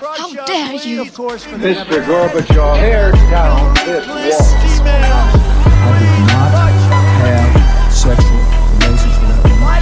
[0.00, 1.04] How dare you?
[1.04, 2.02] Mr.
[2.04, 4.84] Gorbachev, tear down this wall.
[4.86, 6.50] I did not
[7.22, 8.42] have sexual
[8.74, 9.74] relations with that woman.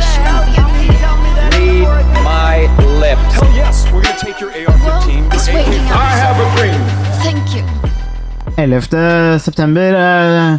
[1.88, 2.68] Read my
[3.00, 3.32] lips.
[3.34, 4.84] Hell yes, we're gonna take your AR-15.
[4.84, 5.92] Well, it's your waiting AK.
[5.92, 6.00] out.
[6.00, 6.80] I have a dream.
[7.24, 7.64] Thank you.
[8.58, 9.38] 11.
[9.40, 10.58] september eh,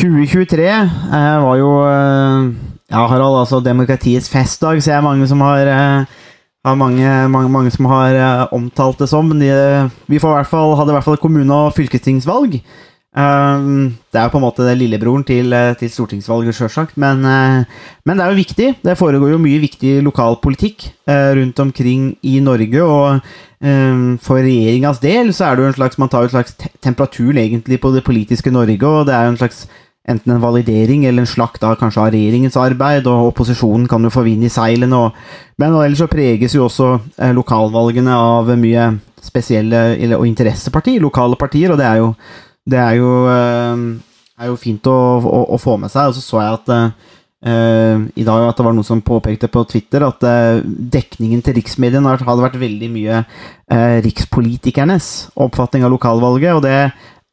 [0.00, 2.52] 2023 eh, var jo eh,
[2.92, 6.04] Ja, Harald, altså demokratiets festdag, så jeg er mange som har eh,
[6.64, 9.28] har mange, mange, mange som har eh, omtalt det som.
[9.28, 9.50] Men de,
[10.10, 12.60] vi får i hvert fall, hadde i hvert fall kommune- og fylkestingsvalg.
[13.12, 16.96] Um, det er jo på en måte det lillebroren til, eh, til stortingsvalget, sjølsagt.
[16.96, 17.64] Men, uh,
[18.06, 18.68] men det er jo viktig.
[18.84, 22.82] Det foregår jo mye viktig lokalpolitikk uh, rundt omkring i Norge.
[22.82, 23.20] Og
[23.60, 26.56] um, for regjeringas del så er det jo en slags Man tar jo en slags
[26.80, 29.66] temperatur egentlig på det politiske Norge, og det er jo en slags
[30.08, 34.10] enten en validering eller en slakt av kanskje av regjeringens arbeid, og opposisjonen kan jo
[34.10, 34.98] få vind i seilene.
[34.98, 35.14] Og,
[35.62, 36.88] men ellers så preges jo også
[37.18, 38.88] eh, lokalvalgene av mye
[39.22, 42.10] spesielle eller, og interessepartier, lokale partier, og det er jo,
[42.66, 43.86] det er jo, eh,
[44.42, 46.10] er jo fint å, å, å få med seg.
[46.10, 49.62] Og så så jeg at eh, i dag at det var noen som påpekte på
[49.70, 55.12] Twitter at eh, dekningen til riksmediene hadde vært veldig mye eh, rikspolitikernes
[55.46, 56.76] oppfatning av lokalvalget, og det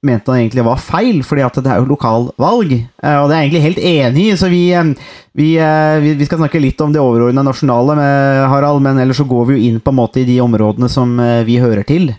[0.06, 2.72] mente han egentlig var feil, fordi at det er jo lokalvalg.
[3.04, 4.94] eh, Og det er jeg egentlig helt enig i, så vi, eh,
[5.36, 9.20] vi, eh, vi, vi skal snakke litt om det overordnede nasjonale, med Harald, men ellers
[9.20, 12.14] så går vi jo inn på en måte i de områdene som vi hører til.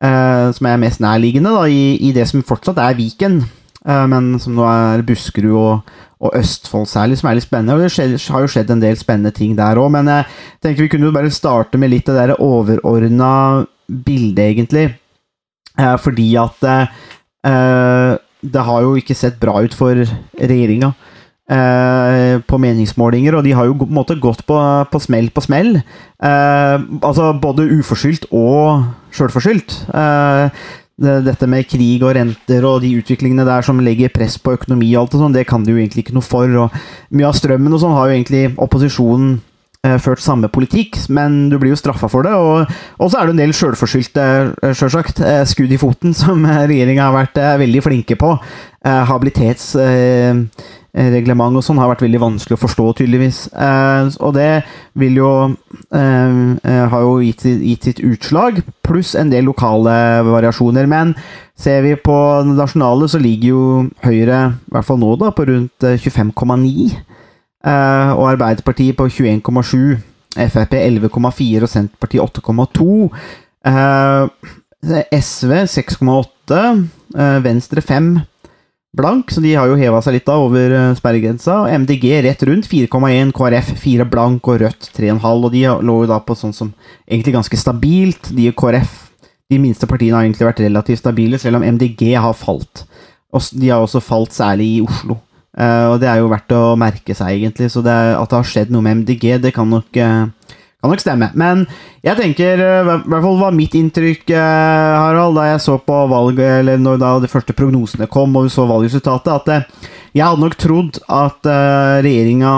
[0.00, 3.40] Som er mest nærliggende da, i, i det som fortsatt er Viken,
[3.82, 5.88] men som nå er Buskerud og,
[6.22, 7.74] og Østfold særlig, som er litt spennende.
[7.74, 10.28] Og det har jo skjedd en del spennende ting der òg, men jeg
[10.62, 14.86] tenker vi kunne jo bare starte med litt det der overordna bildet, egentlig.
[15.74, 16.64] Fordi at
[17.44, 19.98] det har jo ikke sett bra ut for
[20.38, 20.92] regjeringa
[21.48, 24.58] eh, på meningsmålinger, og de har jo på en måte gått på,
[24.92, 25.78] på smell på smell.
[25.78, 29.78] Eh, altså både uforskyldt og sjølforskyldt.
[29.94, 34.90] Eh, dette med krig og renter og de utviklingene der som legger press på økonomi
[34.96, 36.56] og alt og sånn, det kan de jo egentlig ikke noe for.
[36.64, 39.47] Og mye av strømmen og sånn har jo egentlig opposisjonen eh,
[40.02, 42.32] ført samme politikk, men du blir jo straffa for det.
[42.34, 42.66] Og,
[43.12, 44.24] så er det en del sjølforskyldte,
[44.62, 48.32] eh, sjølsagt, eh, skudd i foten, som regjeringa har vært eh, veldig flinke på.
[48.84, 53.38] Eh, Habilitetsreglement og sånn har vært veldig vanskelig å forstå, tydeligvis.
[53.54, 54.64] Eh, Og det
[54.98, 59.94] vil jo eh, eh, har jo gitt, gitt sitt utslag, pluss en del lokale
[60.26, 60.86] variasjoner.
[60.90, 61.14] Men
[61.58, 62.18] ser vi på
[62.48, 63.62] det nasjonale, så ligger jo
[64.02, 66.98] Høyre, i hvert fall nå, da, på rundt eh, 25,9.
[67.66, 69.98] Eh, og Arbeiderpartiet på 21,7.
[70.38, 73.10] Frp 11,4 og Senterpartiet 8,2.
[73.66, 74.28] Eh,
[75.18, 76.88] SV 6,8.
[77.18, 78.20] eh, Venstre 5
[78.98, 81.66] blank, så de har jo heva seg litt da over eh, sperregrensa.
[81.82, 85.44] MDG rett rundt 4,1, KrF 4 blank og Rødt 3,5.
[85.44, 86.72] Og de lå jo da på sånn som
[87.08, 88.30] egentlig ganske stabilt.
[88.34, 88.96] De og KrF,
[89.50, 92.86] de minste partiene, har egentlig vært relativt stabile, selv om MDG har falt.
[93.34, 95.18] Og de har også falt særlig i Oslo.
[95.56, 97.70] Eh, og det er jo verdt å merke seg, egentlig.
[97.72, 101.02] Så det at det har skjedd noe med MDG, det kan nok, uh, kan nok
[101.02, 101.30] stemme.
[101.38, 101.64] Men
[102.04, 106.60] jeg tenker, eh, i hvert fall var mitt inntrykk, Harald, da jeg så på valget,
[106.60, 110.56] eller når da de første prognosene kom, og vi så valgresultatet, at jeg hadde nok
[110.58, 112.54] trodd at uh, regjeringa,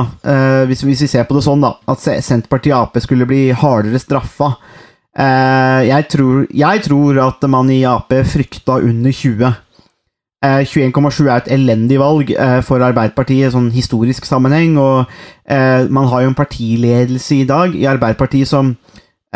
[0.69, 4.55] hvis, hvis vi ser på det sånn, da, at Senterpartiet Ap skulle bli hardere straffa.
[5.21, 9.51] Jeg, tror, jeg tror at man i Ap frykta under 20.
[10.41, 14.79] Eh, 21,7 er et elendig valg eh, for Arbeiderpartiet sånn historisk sammenheng.
[14.81, 15.05] Og
[15.45, 18.71] eh, man har jo en partiledelse i dag i Arbeiderpartiet som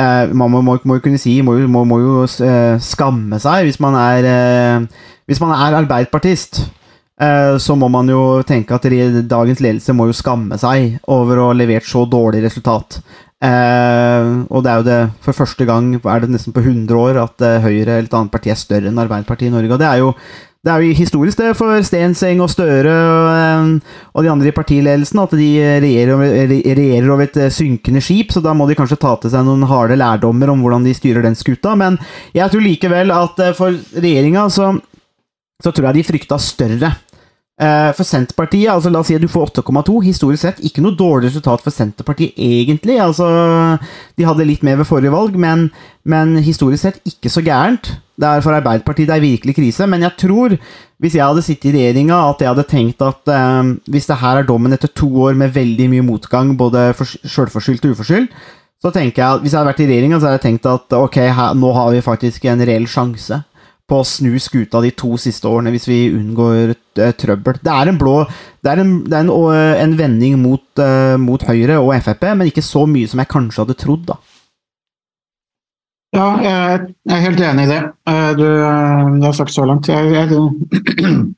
[0.00, 3.98] eh, man må, må, må kunne si må, må, jo eh, skamme seg hvis man
[4.00, 6.65] er, eh, hvis man er arbeiderpartist.
[7.21, 8.88] Eh, så må man jo tenke at
[9.28, 13.03] dagens ledelse må jo skamme seg over å ha levert så dårlig resultat.
[13.44, 17.19] Eh, og det er jo det for første gang er det nesten på 100 år
[17.27, 19.75] at eh, Høyre eller et annet parti er større enn Arbeiderpartiet i Norge.
[19.75, 20.12] Og det er jo,
[20.65, 24.56] det er jo historisk det for Stenseng og Støre og, eh, og de andre i
[24.56, 25.50] partiledelsen at de
[25.84, 29.44] regjerer, over- regjerer over et synkende skip, så da må de kanskje ta til seg
[29.44, 31.77] noen harde lærdommer om hvordan de styrer den skuta.
[31.77, 32.00] Men
[32.37, 34.72] jeg tror likevel at for regjeringa så,
[35.60, 36.95] så tror jeg de frykta større.
[37.54, 40.97] Eh, For Senterpartiet, altså la oss si at du får 8,2, historisk sett ikke noe
[40.98, 42.97] dårlig resultat for Senterpartiet egentlig.
[42.98, 43.28] altså
[44.18, 45.68] De hadde litt mer ved forrige valg, men,
[46.03, 47.92] men historisk sett ikke så gærent.
[48.18, 50.56] Det er For Arbeiderpartiet det er virkelig krise, men jeg tror,
[51.03, 54.42] hvis jeg hadde sittet i regjeringa, at jeg hadde tenkt at eh, hvis det her
[54.42, 58.34] er dommen etter to år med veldig mye motgang, både for- sjølforskyldt og uforskyldt,
[58.83, 60.98] så tenker jeg at hvis jeg hadde vært i regjeringa, så hadde jeg tenkt at
[60.98, 63.45] ok, her, nå har vi faktisk en reell sjanse
[63.89, 67.59] på å snu skuta de to siste årene hvis vi unngår eh, trøbbel.
[67.60, 68.22] Det er en blå
[68.65, 69.34] Det er en, det er en,
[69.84, 73.60] en vending mot, uh, mot Høyre og Frp, men ikke så mye som jeg kanskje
[73.66, 74.16] hadde trodd, da.
[76.15, 77.81] Ja, jeg jeg er helt enig i det.
[78.07, 79.89] Eh, Du, eh, du har sagt så langt.
[79.89, 80.28] Jeg, jeg,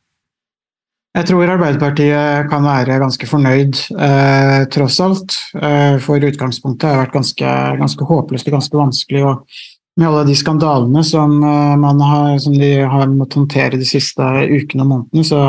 [1.16, 5.38] jeg tror Arbeiderpartiet kan være ganske fornøyd, eh, tross alt.
[5.56, 9.24] Eh, for utgangspunktet har vært ganske, ganske håpløst og ganske vanskelig.
[9.24, 9.62] Og
[9.96, 14.22] med alle de skandalene som, eh, man har, som de har måttet håndtere de siste
[14.22, 15.42] ukene og månedene, så,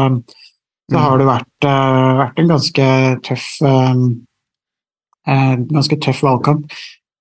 [0.91, 2.85] så har det vært, eh, vært en ganske
[3.27, 6.77] tøff, eh, ganske tøff valgkamp.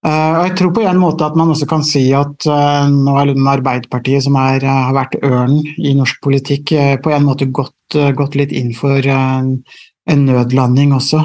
[0.06, 3.48] Og jeg tror på en måte at man også kan si at nå er liksom
[3.50, 6.70] Arbeiderpartiet, som er, har vært ørnen i norsk politikk,
[7.02, 9.48] på en måte gått, gått litt inn for eh,
[10.06, 11.24] en nødlanding også.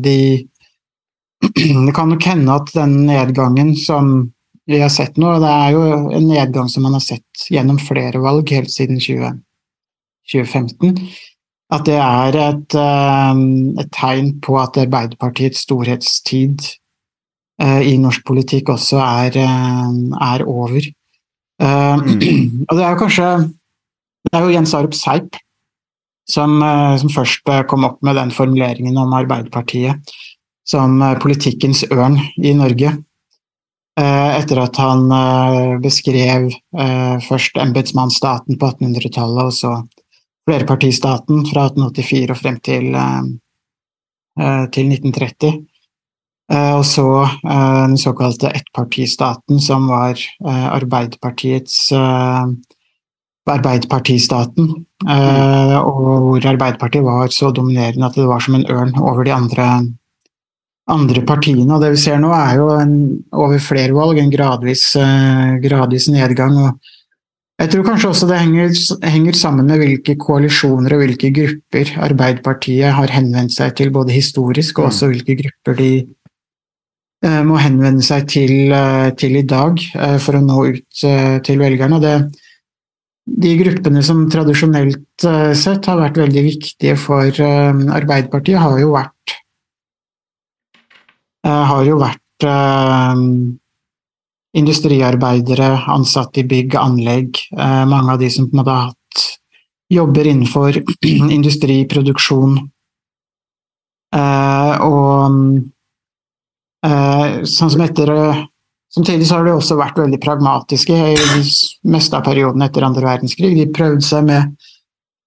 [0.00, 0.16] De,
[1.44, 4.32] det kan nok hende at den nedgangen som
[4.66, 5.82] vi har sett nå, det er jo
[6.16, 9.36] en nedgang som man har sett gjennom flere valg helt siden 20,
[10.32, 10.94] 2015,
[11.74, 13.42] at det er et, eh,
[13.82, 16.64] et tegn på at Arbeiderpartiets storhetstid
[17.60, 19.96] eh, i norsk politikk også er, eh,
[20.32, 20.92] er over.
[21.64, 23.26] Og det er jo kanskje
[24.24, 25.36] Det er jo Jens Arup Seip
[26.26, 26.56] som,
[26.98, 30.10] som først kom opp med den formuleringen om Arbeiderpartiet
[30.66, 32.90] som politikkens ørn i Norge.
[33.94, 39.76] Eh, Etter at han eh, beskrev eh, først embetsmannsstaten på 1800-tallet, og så
[40.48, 42.90] flerpartistaten fra 1884 og frem til,
[44.74, 45.62] til 1930.
[46.50, 47.06] Eh, Og så
[47.46, 51.92] den såkalte ettpartistaten, som var Arbeiderpartiets
[53.44, 54.68] Arbeiderpartistaten,
[55.06, 59.64] og hvor Arbeiderpartiet var så dominerende at det var som en ørn over de andre,
[60.90, 61.68] andre partiene.
[61.72, 62.96] Og det vi ser nå, er jo en,
[63.32, 66.58] over flere valg en gradvis, eh, gradvis nedgang.
[66.58, 66.92] og
[67.62, 68.72] jeg tror kanskje også det henger,
[69.06, 74.80] henger sammen med hvilke koalisjoner og hvilke grupper Arbeiderpartiet har henvendt seg til, både historisk
[74.80, 75.90] og også hvilke grupper de
[77.22, 81.38] eh, må henvende seg til, eh, til i dag eh, for å nå ut eh,
[81.46, 82.00] til velgerne.
[82.00, 82.16] Og det,
[83.46, 85.24] de gruppene som tradisjonelt
[85.56, 89.13] sett har vært veldig viktige for Arbeiderpartiet, har jo vært
[91.44, 93.22] har jo vært eh,
[94.54, 99.24] industriarbeidere, ansatte i bygg, anlegg, eh, mange av de som på en måte har hatt
[99.90, 100.78] jobber innenfor
[101.38, 102.58] industriproduksjon.
[104.14, 105.38] Eh, og
[106.86, 108.42] eh, sånn som etter eh,
[108.94, 111.40] Samtidig så har de også vært veldig pragmatiske i
[111.90, 113.48] meste av perioden etter andre verdenskrig.
[113.58, 114.52] De prøvde seg med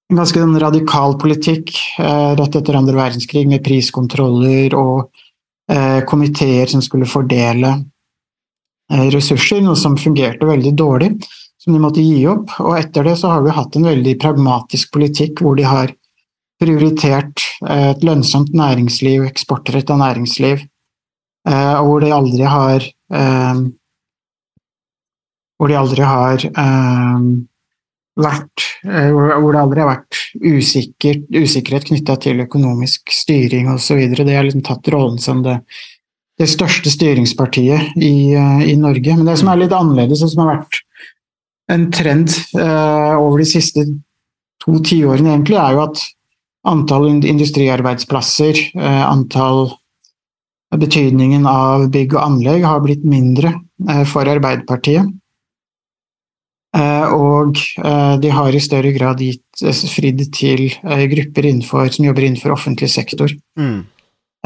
[0.07, 5.16] en ganske sånn radikal politikk eh, rett etter andre verdenskrig, med priskontroller og eh,
[6.07, 7.73] komiteer som skulle fordele
[8.93, 11.11] eh, ressurser, noe som fungerte veldig dårlig,
[11.59, 12.53] som de måtte gi opp.
[12.63, 15.93] Og etter det så har vi hatt en veldig pragmatisk politikk hvor de har
[16.61, 20.63] prioritert eh, et lønnsomt næringsliv, eksportretta næringsliv,
[21.49, 23.67] eh, og hvor de aldri har eh,
[25.57, 27.21] hvor de aldri har eh,
[28.17, 34.01] vært eh, hvor det aldri har vært usikker, usikkerhet knytta til økonomisk styring osv.
[34.17, 35.59] Det har liksom tatt rollen som det,
[36.41, 39.15] det største styringspartiet i, eh, i Norge.
[39.15, 40.83] Men det som er litt annerledes, og som har vært
[41.73, 43.85] en trend eh, over de siste
[44.63, 46.05] to tiårene, egentlig, er jo at
[46.67, 49.69] antall industriarbeidsplasser, eh, antall
[50.75, 53.53] Betydningen av bygg og anlegg har blitt mindre
[53.87, 55.07] eh, for Arbeiderpartiet.
[56.75, 62.06] Eh, Og eh, de har i større grad gitt eh, fridd til grupper innenfor, som
[62.07, 63.31] jobber innenfor offentlig sektor.
[63.59, 63.85] Mm.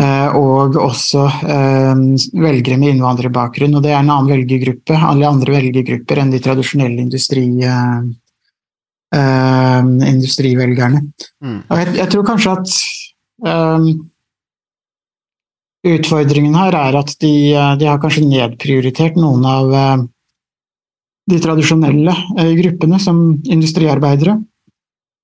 [0.01, 3.75] Og også velgere med innvandrerbakgrunn.
[3.77, 7.43] Og det er en annen velgergruppe, alle andre velgergrupper enn de tradisjonelle industri,
[9.11, 11.03] industrivelgerne.
[11.43, 11.59] Mm.
[11.67, 12.67] Og jeg, jeg tror kanskje at
[13.45, 13.85] um,
[15.91, 17.35] utfordringen her er at de,
[17.83, 20.09] de har kanskje nedprioritert noen av
[21.29, 24.37] de tradisjonelle eh, gruppene som industriarbeidere.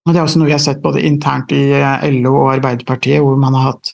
[0.08, 3.20] Og det er også noe vi har sett både internt i eh, LO og Arbeiderpartiet,
[3.24, 3.92] hvor man har hatt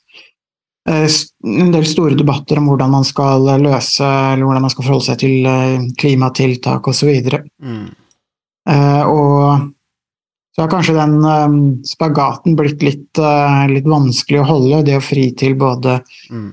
[0.89, 5.07] eh, en del store debatter om hvordan man skal løse, eller hvordan man skal forholde
[5.09, 7.13] seg til klimatiltak osv.
[7.63, 7.87] Mm.
[8.69, 9.71] Eh, og
[10.53, 13.21] så har kanskje den spagaten blitt litt,
[13.71, 16.51] litt vanskelig å holde, det å fri til både Mm.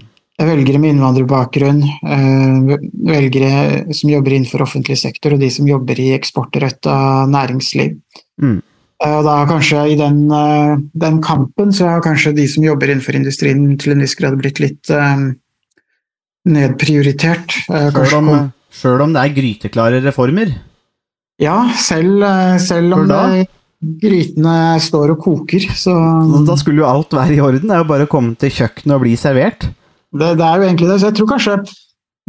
[0.49, 2.79] Velgere med innvandrerbakgrunn, eh,
[3.11, 7.99] velgere som jobber innenfor offentlig sektor, og de som jobber i eksportretta næringsliv.
[8.41, 8.63] Mm.
[9.05, 12.89] Eh, Og da kanskje i den, eh, den kampen så har kanskje de som jobber
[12.89, 15.37] innenfor industrien til en viss grad blitt litt um,
[16.47, 17.49] nedprioritert.
[17.69, 20.53] Sjøl om, selv om det er gryteklare reformer.
[21.41, 22.21] Ja, selv,
[22.61, 23.49] selv om det,
[23.81, 25.95] grytene står og koker, så
[26.47, 27.69] Da skulle jo alt være i orden.
[27.69, 29.71] Det er jo bare å komme til kjøkkenet og bli servert.
[30.13, 30.99] Det, det er jo egentlig det.
[31.01, 31.57] Så jeg tror kanskje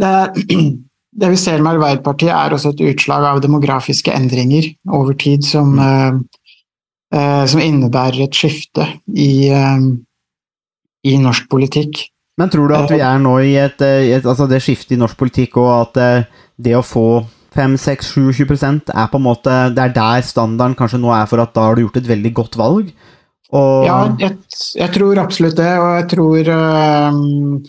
[0.01, 0.13] det
[1.21, 5.73] det vi ser med Arbeiderpartiet, er også et utslag av demografiske endringer over tid som,
[5.79, 6.21] eh,
[7.11, 9.91] uh, som innebærer et skifte i, uh,
[11.03, 12.05] i norsk politikk.
[12.39, 15.19] Men tror du at vi er nå i et, et altså det skiftet i norsk
[15.19, 20.77] politikk, og at det å få 5-6-7-20 er på en måte Det er der standarden
[20.79, 22.93] kanskje nå er for at da har du gjort et veldig godt valg?
[23.51, 24.37] Og, Ja, jeg,
[24.79, 27.63] jeg tror absolutt det, og jeg tror øhm,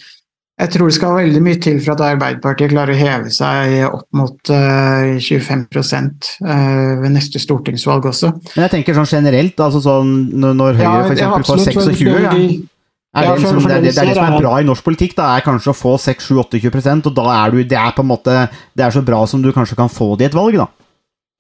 [0.62, 4.04] jeg tror det skal veldig mye til for at Arbeiderpartiet klarer å heve seg opp
[4.14, 8.30] mot øh, 25% øh, ved neste stortingsvalg også.
[8.52, 12.68] Men jeg tenker sånn generelt, altså sånn når Høyre Ja, eksempel får 26, ja, de-
[13.12, 15.34] er det, liksom, det, er det er det som er bra i norsk politikk, da,
[15.36, 18.36] er kanskje å få 6-7-28% og da er du Det er på en måte
[18.72, 20.68] Det er så bra som du kanskje kan få det i et valg, da.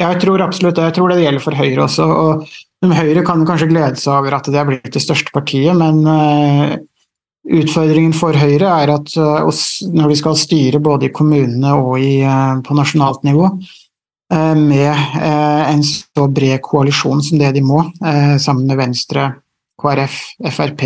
[0.02, 0.84] Ja, jeg tror absolutt det.
[0.90, 2.04] Jeg tror det gjelder for Høyre også.
[2.10, 2.46] og
[2.82, 6.72] Høyre kan kanskje glede seg over at det er blitt det største partiet, men øh,
[7.60, 9.52] utfordringen for Høyre er at øh,
[9.94, 13.54] når de skal styre både i kommunene og øh, på nasjonalt nivå,
[14.32, 14.96] med
[15.68, 17.82] en så bred koalisjon som det de må,
[18.40, 19.26] sammen med Venstre,
[19.76, 20.14] KrF,
[20.48, 20.84] Frp,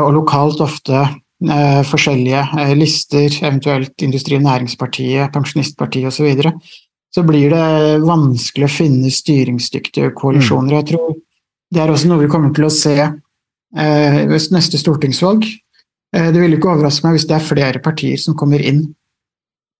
[0.00, 1.02] og lokalt ofte
[1.90, 2.46] forskjellige
[2.80, 6.32] lister, eventuelt Industri- og Næringspartiet, Pensjonistpartiet osv.,
[7.12, 10.78] så, blir det vanskelig å finne styringsdyktige koalisjoner.
[10.80, 11.14] Jeg tror
[11.72, 15.46] det er også noe vi kommer til å se eh, ved neste stortingsvalg.
[16.16, 18.86] Eh, det vil ikke overraske meg hvis det er flere partier som kommer inn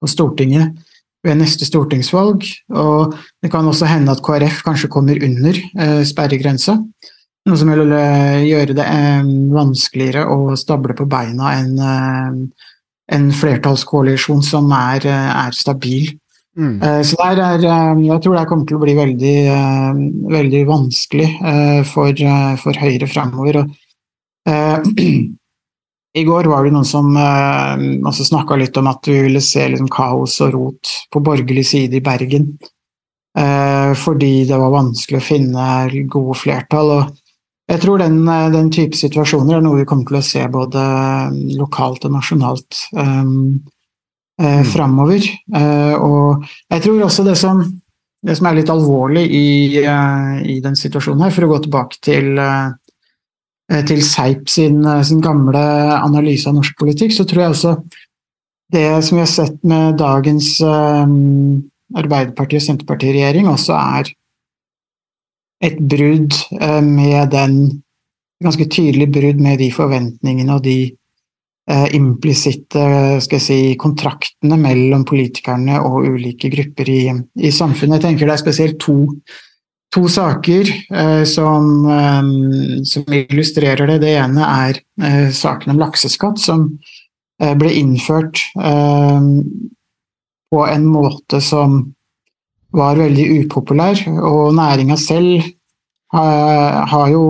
[0.02, 0.76] på Stortinget
[1.22, 2.44] ved neste stortingsvalg.
[2.74, 6.78] Og det kan også hende at KrF kanskje kommer under eh, sperregrensa.
[7.48, 12.68] Noe som vil eh, gjøre det eh, vanskeligere å stable på beina enn eh,
[13.12, 16.12] en flertallskoalisjon som er, eh, er stabil.
[16.58, 16.82] Mm.
[16.82, 20.02] Eh, Så der er, eh, jeg tror det kommer til å bli veldig, eh,
[20.36, 21.28] veldig vanskelig
[21.88, 22.24] for,
[22.60, 23.62] for Høyre fremover.
[23.62, 24.90] Og,
[26.14, 29.88] I går var det noen som eh, snakka litt om at vi ville se liksom,
[29.88, 32.58] kaos og rot på borgerlig side i Bergen.
[33.38, 36.90] eh, Fordi det var vanskelig å finne gode flertall.
[36.98, 37.18] og
[37.70, 40.82] jeg tror den, den type situasjoner er noe vi kommer til å se både
[41.56, 42.82] lokalt og nasjonalt.
[42.92, 43.62] Um,
[44.42, 45.24] eh, framover.
[45.54, 47.62] Eh, og jeg tror også det som,
[48.22, 49.48] det som er litt alvorlig i,
[49.82, 55.02] eh, i den situasjonen her, for å gå tilbake til, eh, til Seip sin, eh,
[55.06, 55.62] sin gamle
[55.98, 57.76] analyse av norsk politikk, så tror jeg også
[58.72, 61.06] det som vi har sett med dagens eh,
[61.92, 64.12] Arbeiderparti- og Senterparti-regjering, også er
[65.62, 67.82] et brudd eh, med den
[68.42, 70.96] Ganske tydelig brudd med de forventningene og de eh,
[71.96, 72.82] implisitte
[73.22, 77.00] skal jeg si, kontraktene mellom politikerne og ulike grupper i,
[77.40, 78.00] i samfunnet.
[78.00, 78.96] Jeg tenker det er spesielt to,
[79.94, 82.32] to saker eh, som, eh,
[82.88, 84.00] som illustrerer det.
[84.04, 86.68] Det ene er eh, saken om lakseskatt, som
[87.40, 89.30] eh, ble innført eh,
[90.52, 91.80] på en måte som
[92.72, 95.44] var veldig upopulær, og næringa selv
[96.12, 97.22] har jo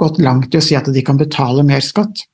[0.00, 2.24] gått langt i å si at de kan betale mer skatt.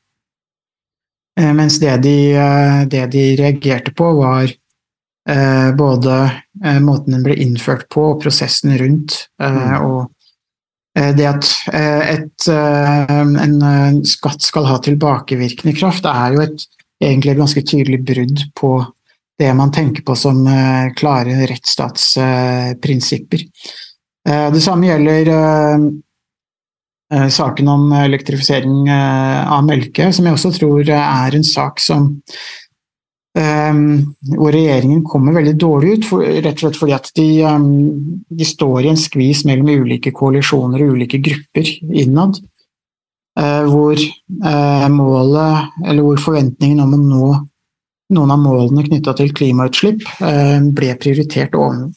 [1.41, 4.45] Eh, Mens det de, eh, det de reagerte på, var
[5.29, 6.31] eh, både
[6.81, 9.29] måten den ble innført på, og prosessen rundt.
[9.43, 9.83] Mm.
[9.83, 10.11] Og
[10.95, 16.63] det at et, en skatt skal ha tilbakevirkende kraft, er jo et,
[17.03, 18.71] egentlig et ganske tydelig brudd på
[19.43, 20.47] det man tenker på som
[20.95, 23.43] klare rettsstatsprinsipper.
[24.23, 25.33] Det samme gjelder
[27.31, 32.13] saken om elektrifisering eh, av Melke, som jeg også tror er en sak som
[33.35, 37.65] Um, hvor regjeringen kommer veldig dårlig ut, for, rett og slett fordi at de, um,
[38.31, 42.39] de står i en skvis mellom ulike koalisjoner og ulike grupper innad.
[43.35, 47.33] Uh, Hvor uh, målet, eller hvor forventningen om å nå
[48.15, 51.89] noen av målene knytta til klimautslipp uh, ble prioritert over,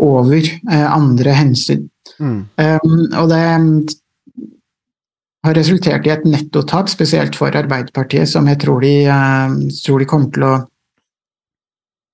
[0.00, 1.86] over eh, andre hensyn.
[2.18, 2.38] Mm.
[2.56, 3.40] Um, og det
[5.46, 10.08] har resultert i et nettotap, spesielt for Arbeiderpartiet, som jeg tror de, um, tror de
[10.10, 10.58] kommer til å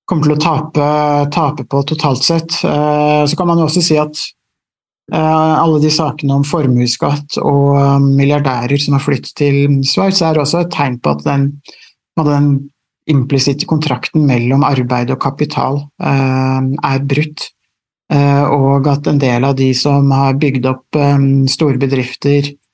[0.07, 0.85] kommer til å tape,
[1.35, 2.53] tape på totalt sett.
[2.63, 4.21] Uh, så kan man jo også si at
[5.11, 10.63] uh, alle de sakene om formuesskatt og milliardærer som har flyttet til Sveits, er også
[10.63, 11.49] et tegn på at den,
[12.23, 12.47] den
[13.11, 17.49] implisitte kontrakten mellom arbeid og kapital er brutt.
[18.07, 20.99] Eh, og at en del av de som har bygd opp
[21.51, 22.66] store bedrifter, eh,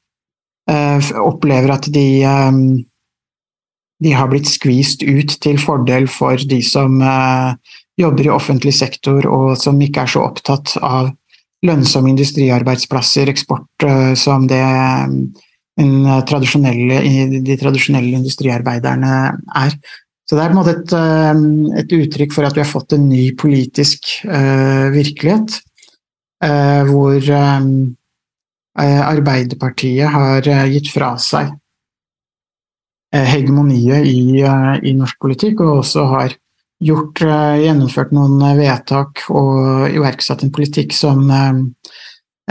[0.70, 2.84] opplever at de, um,
[4.04, 7.56] de har blitt skvist ut til fordel for de som eh,
[8.00, 11.12] jobber i offentlig sektor og som ikke er så opptatt av
[11.64, 15.34] lønnsomme industriarbeidsplasser, eksport, eh, som det um,
[16.28, 17.02] tradisjonelle,
[17.44, 19.14] de tradisjonelle industriarbeiderne
[19.64, 19.78] er.
[20.28, 21.44] Så det er på en måte et, eh,
[21.84, 25.60] et uttrykk for at vi har fått en ny politisk uh, virkelighet,
[26.44, 27.72] uh, hvor eh, eh,
[28.82, 31.52] Arbeiderpartiet har eh, gitt fra seg
[33.14, 36.34] eh, hegemoniet i, eh, i norsk politikk, og også har
[36.84, 41.54] gjort, eh, gjennomført noen eh, vedtak og iverksatt en politikk som, eh,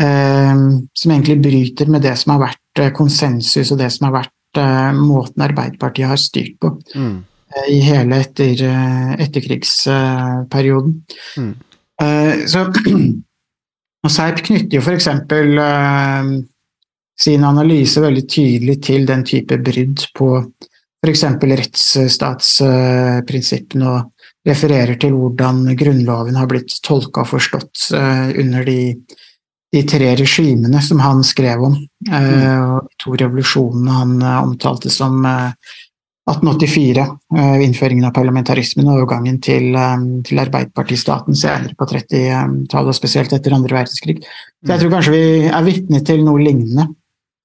[0.04, 0.54] eh,
[0.94, 4.62] som egentlig bryter med det som har vært eh, konsensus og det som har vært
[4.62, 7.24] eh, måten Arbeiderpartiet har styrt på Mm.
[7.56, 11.02] eh, i hele etter, eh, etterkrigsperioden.
[11.36, 11.54] Mm.
[12.02, 12.66] Eh, Så,
[14.02, 15.08] og Serp knytter jo f.eks.
[15.08, 16.24] Eh,
[17.22, 20.26] sin analyse veldig tydelig til den type brudd på
[21.02, 21.24] f.eks.
[21.42, 23.98] rettsstatsprinsippene, og
[24.48, 28.80] refererer til hvordan Grunnloven har blitt tolka og forstått eh, under de,
[29.74, 31.76] de tre regimene som han skrev om.
[32.10, 35.50] eh, og to revolusjonene han eh, omtalte som eh,
[36.30, 37.04] 1884,
[37.36, 43.54] eh, innføringen av parlamentarismen og overgangen til, eh, til Arbeiderpartistaten senere på 30-tallet, spesielt etter
[43.56, 44.22] andre verdenskrig.
[44.62, 46.86] Så jeg tror kanskje vi er vitne til noe lignende.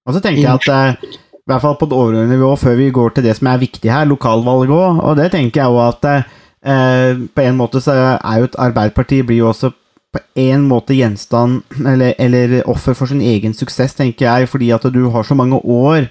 [0.05, 2.91] Og så tenker jeg at eh, i hvert fall på et overordnet nivå, før vi
[2.91, 6.07] går til det som er viktig her, lokalvalg òg, og det tenker jeg òg at
[6.13, 9.73] eh, på en måte så er jo et Arbeiderparti blir jo også
[10.13, 14.85] på en måte gjenstand, eller, eller offer for sin egen suksess, tenker jeg, fordi at
[14.93, 16.07] du har så mange år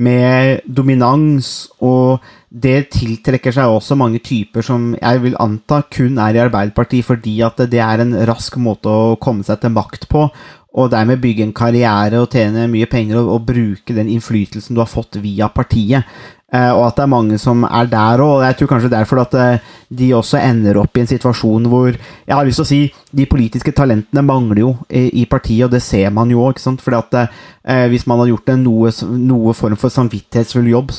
[0.00, 6.38] med dominans, og det tiltrekker seg også mange typer som jeg vil anta kun er
[6.38, 10.24] i Arbeiderpartiet, fordi at det er en rask måte å komme seg til makt på,
[10.70, 14.82] og dermed bygge en karriere og tjene mye penger og, og bruke den innflytelsen du
[14.82, 16.06] har fått via partiet.
[16.50, 18.40] Eh, og at det er mange som er der òg.
[18.42, 19.68] Jeg tror kanskje derfor at eh,
[20.00, 22.80] de også ender opp i en situasjon hvor Jeg har lyst til å si
[23.14, 26.58] de politiske talentene mangler jo i, partiet, og det ser man jo òg.
[26.58, 30.94] Fordi at eh, hvis man har gjort en noe, noe form for samvittighetsfull jobb,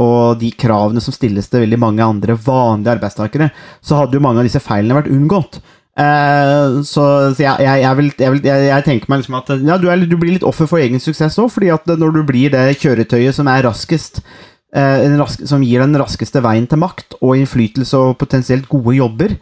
[0.00, 3.50] og de kravene som stilles til veldig mange andre vanlige arbeidstakere,
[3.84, 5.60] så hadde jo mange av disse feilene vært unngått.
[6.00, 9.88] Eh, så, så jeg, jeg, jeg, vil, vil, jeg tenker meg liksom at ja, du,
[9.90, 12.78] er, du blir litt offer for egen suksess òg, fordi at når du blir det
[12.80, 14.22] kjøretøyet som er raskest
[14.74, 18.96] eh, en rask, Som gir den raskeste veien til makt og innflytelse og potensielt gode
[18.98, 19.36] jobber,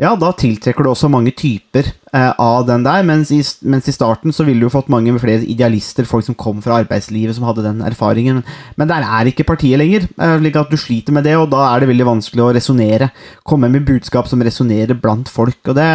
[0.00, 3.04] ja, da tiltrekker du også mange typer eh, av den der.
[3.06, 3.38] Mens i,
[3.68, 7.36] mens i starten så ville du fått mange flere idealister, folk som kom fra arbeidslivet,
[7.36, 8.40] som hadde den erfaringen.
[8.80, 11.68] Men der er ikke partiet lenger, eh, slik at du sliter med det, og da
[11.68, 13.12] er det veldig vanskelig å resonnere.
[13.46, 15.60] Komme med budskap som resonnerer blant folk.
[15.68, 15.86] og det,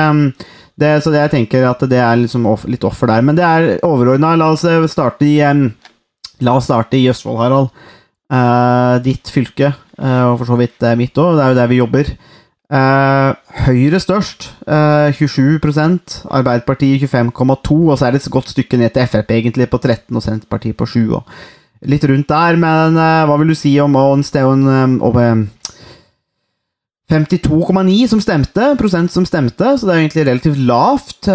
[0.80, 3.26] det, Så det jeg tenker at det er liksom off, litt offer der.
[3.26, 4.38] Men det er overordna.
[4.40, 5.68] La oss starte i eh,
[6.46, 7.74] La oss starte i Østfold, Harald.
[8.28, 9.70] Uh, ditt fylke,
[10.02, 11.38] uh, og for så vidt uh, mitt òg.
[11.38, 12.10] Det er jo der vi jobber.
[12.68, 19.08] Høyre størst, uh, 27% Arbeiderpartiet 25,2 og så er det et godt stykke ned til
[19.08, 21.16] Frp egentlig på 13 og Senterpartiet på 7.
[21.16, 25.48] Og litt rundt der, men hva vil du si om Onsteon en, en, um,
[27.08, 31.30] 52,9 som stemte, prosent som stemte, så det er egentlig relativt lavt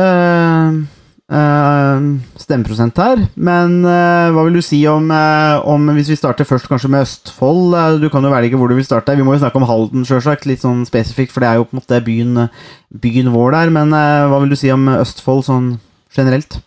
[1.33, 3.23] stemmeprosent her.
[3.40, 8.09] Men hva vil du si om, om, Hvis vi starter først kanskje med Østfold Du
[8.12, 9.16] kan jo velge hvor du vil starte.
[9.16, 11.77] Vi må jo snakke om Halden, sjølsagt, litt sånn spesifikt, for det er jo på
[11.77, 12.45] en måte byen,
[12.92, 13.73] byen vår der.
[13.73, 15.73] Men hva vil du si om Østfold sånn
[16.12, 16.61] generelt?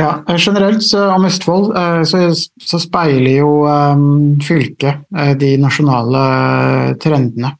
[0.00, 1.70] Ja, generelt så, om Østfold
[2.08, 5.04] så, så speiler jo um, fylket
[5.38, 6.24] de nasjonale
[7.04, 7.52] trendene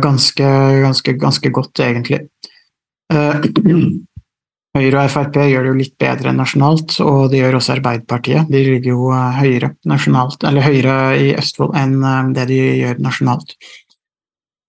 [0.00, 0.46] ganske,
[0.80, 2.24] ganske, ganske godt, egentlig.
[3.12, 3.42] Uh,
[4.76, 8.46] Høyre og Frp gjør det jo litt bedre nasjonalt, og det gjør også Arbeiderpartiet.
[8.52, 11.96] De ligger jo høyere nasjonalt, eller høyere i Østfold enn
[12.36, 13.56] det de gjør nasjonalt.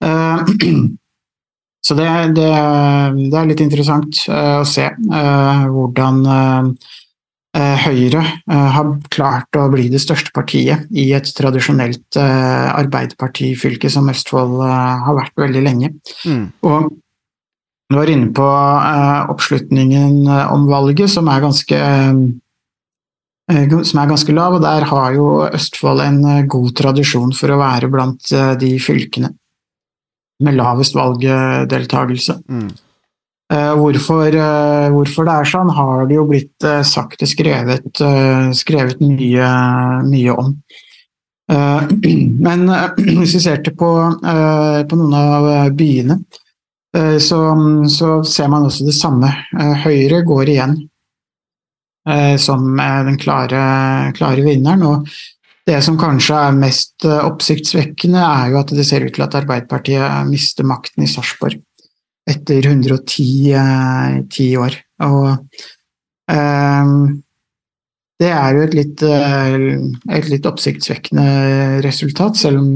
[1.81, 2.49] Så det, det,
[3.29, 6.19] det er litt interessant å se hvordan
[7.51, 15.17] Høyre har klart å bli det største partiet i et tradisjonelt arbeiderpartifylke som Østfold har
[15.17, 15.91] vært veldig lenge.
[16.23, 16.45] Mm.
[16.69, 16.93] Og
[17.91, 21.80] du var inne på uh, oppslutningen om valget, som er, ganske,
[23.51, 24.58] uh, som er ganske lav.
[24.58, 29.34] Og der har jo Østfold en god tradisjon for å være blant de fylkene
[30.41, 32.39] med lavest valgdeltakelse.
[32.49, 32.71] Mm.
[33.51, 34.32] Hvorfor,
[34.93, 37.99] hvorfor, det er sånn, har det jo blitt sagt og skrevet,
[38.56, 39.49] skrevet mye,
[40.08, 40.54] mye, om.
[42.47, 42.63] Men
[43.19, 43.91] hvis vi ser til på,
[44.23, 46.17] på noen av byene,
[46.91, 47.39] så,
[47.88, 49.30] så, ser man også det samme.
[49.86, 50.73] Høyre går igjen
[52.41, 53.62] som den klare,
[54.17, 54.84] klare, vinneren.
[54.84, 55.08] Og
[55.69, 60.27] det som kanskje er mest oppsiktsvekkende, er jo at det ser ut til at Arbeiderpartiet
[60.27, 61.62] mister makten i Sarpsborg
[62.30, 64.77] etter 110 år.
[65.08, 65.27] Og
[66.32, 67.21] um,
[68.21, 72.73] det er jo et litt, et litt oppsiktsvekkende resultat, selv om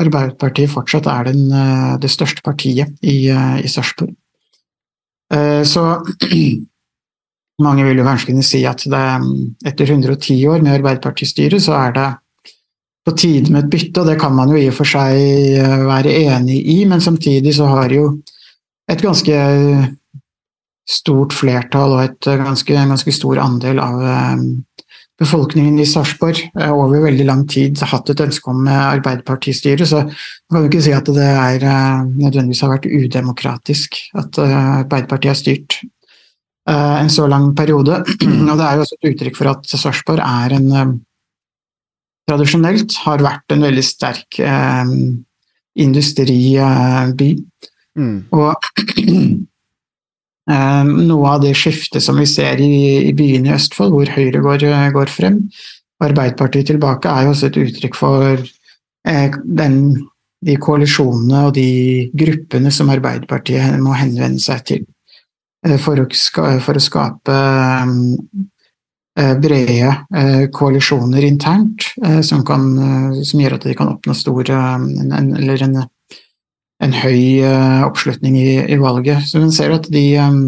[0.00, 4.14] Arbeiderpartiet fortsatt er den, eh, det største partiet i, eh, i Sarpsborg.
[5.32, 6.02] Eh, Så
[7.64, 9.06] mange vil jo kanskje kunne si at det,
[9.64, 12.10] etter 110 år med Arbeiderpartistyret, så er det
[13.06, 15.12] på tide med et bytte, og det kan man jo i og for seg
[15.86, 18.22] være enig i, men samtidig så har jo
[18.88, 19.36] et ganske
[20.88, 24.00] stort flertall og et ganske, ganske stor andel av
[25.20, 30.56] befolkningen i Sarpsborg over veldig lang tid hatt et ønske om eh, Arbeiderpartistyre, så man
[30.56, 35.30] kan jo ikke si at det er, eh, nødvendigvis har vært udemokratisk at eh, Arbeiderpartiet
[35.30, 38.02] har styrt eh, en så lang periode.
[38.50, 41.00] Og det er jo også et uttrykk for at Sarpsborg er en
[42.24, 44.38] tradisjonelt har vært en veldig sterk
[45.76, 47.34] industriby.
[48.00, 48.16] Mm.
[48.32, 48.56] Og
[50.44, 54.66] noe av det skiftet som vi ser i, i byene i Østfold, hvor Høyre går,
[54.92, 55.38] går frem,
[56.00, 58.42] og Arbeiderpartiet tilbake, er jo også et uttrykk for
[59.08, 59.76] eh, den,
[60.44, 64.82] de koalisjonene og de gruppene som Arbeiderpartiet må henvende seg til
[65.66, 66.08] eh, for å,
[66.64, 67.38] for å skape
[69.20, 74.16] eh, brede eh, koalisjoner internt eh, som, kan, eh, som gjør at de kan oppnå
[74.18, 74.74] stor eh,
[75.06, 75.84] en, eller en,
[76.84, 79.24] en høy eh, oppslutning i, i valget.
[79.28, 80.42] Så man ser at de um,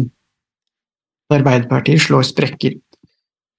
[1.33, 2.77] Arbeiderpartiet slår sprekker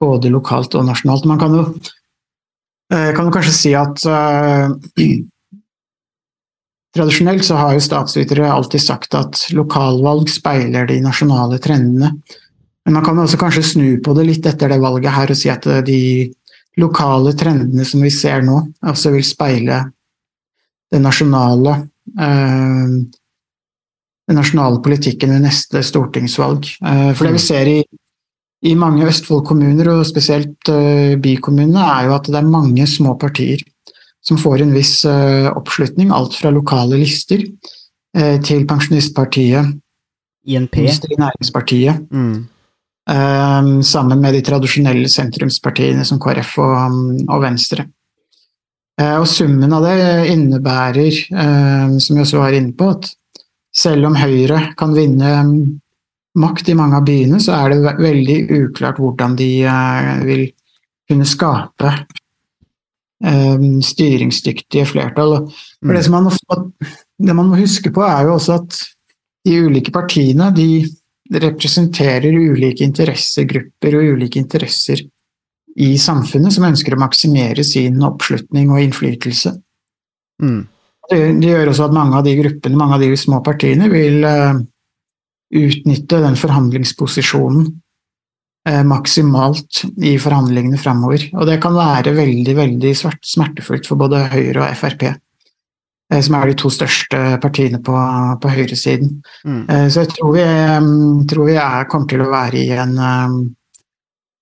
[0.00, 1.26] både lokalt og nasjonalt.
[1.28, 1.64] Man kan jo,
[2.94, 4.70] uh, kan kanskje si at uh,
[6.96, 12.08] Tradisjonelt så har jo statsvitere alltid sagt at lokalvalg speiler de nasjonale trendene.
[12.86, 15.50] Men man kan også kanskje snu på det litt etter det valget her og si
[15.52, 16.00] at de
[16.80, 18.56] lokale trendene som vi ser nå,
[18.88, 19.82] også vil speile
[20.88, 21.76] det nasjonale
[24.28, 26.68] den nasjonale politikken ved neste stortingsvalg.
[26.84, 27.78] Eh, For det vi ser i,
[28.68, 33.64] i mange Østfold-kommuner, og spesielt eh, bykommunene, er jo at det er mange små partier
[34.20, 36.12] som får en viss eh, oppslutning.
[36.12, 39.76] Alt fra lokale lister eh, til Pensjonistpartiet,
[40.48, 40.76] INP.
[41.18, 42.08] Næringspartiet.
[42.12, 42.48] Mm.
[43.10, 47.88] eh, sammen med de tradisjonelle sentrumspartiene som KrF og, og Venstre.
[48.98, 53.10] Eh, og summen av det innebærer, eh, som vi også var inne på, at
[53.74, 55.52] selv om Høyre kan vinne um,
[56.38, 60.48] makt i mange av byene, så er det veldig uklart hvordan de eh, vil
[61.08, 61.98] kunne skape
[63.18, 65.48] styringsdyktige flertall.
[65.82, 66.58] For det, som man ofte,
[67.18, 68.76] det man må huske på, er jo også at
[69.48, 70.84] de ulike partiene de
[71.42, 75.02] representerer ulike interessegrupper og ulike interesser
[75.78, 79.54] i samfunnet som ønsker å maksimere sin oppslutning og innflytelse.
[80.42, 80.62] Mm.
[81.08, 84.24] Det, det gjør også at mange av de gruppene, mange av de små partiene, vil
[84.26, 84.58] uh,
[85.54, 87.68] utnytte den forhandlingsposisjonen
[88.68, 91.28] uh, maksimalt i forhandlingene framover.
[91.38, 96.36] Og det kan være veldig, veldig svart, smertefullt for både Høyre og Frp, eh, som
[96.40, 97.94] er de to største partiene på,
[98.42, 99.14] på høyresiden.
[99.46, 99.62] Mm.
[99.88, 100.44] Så jeg tror vi,
[101.30, 102.98] tror vi er, kommer til å være i en,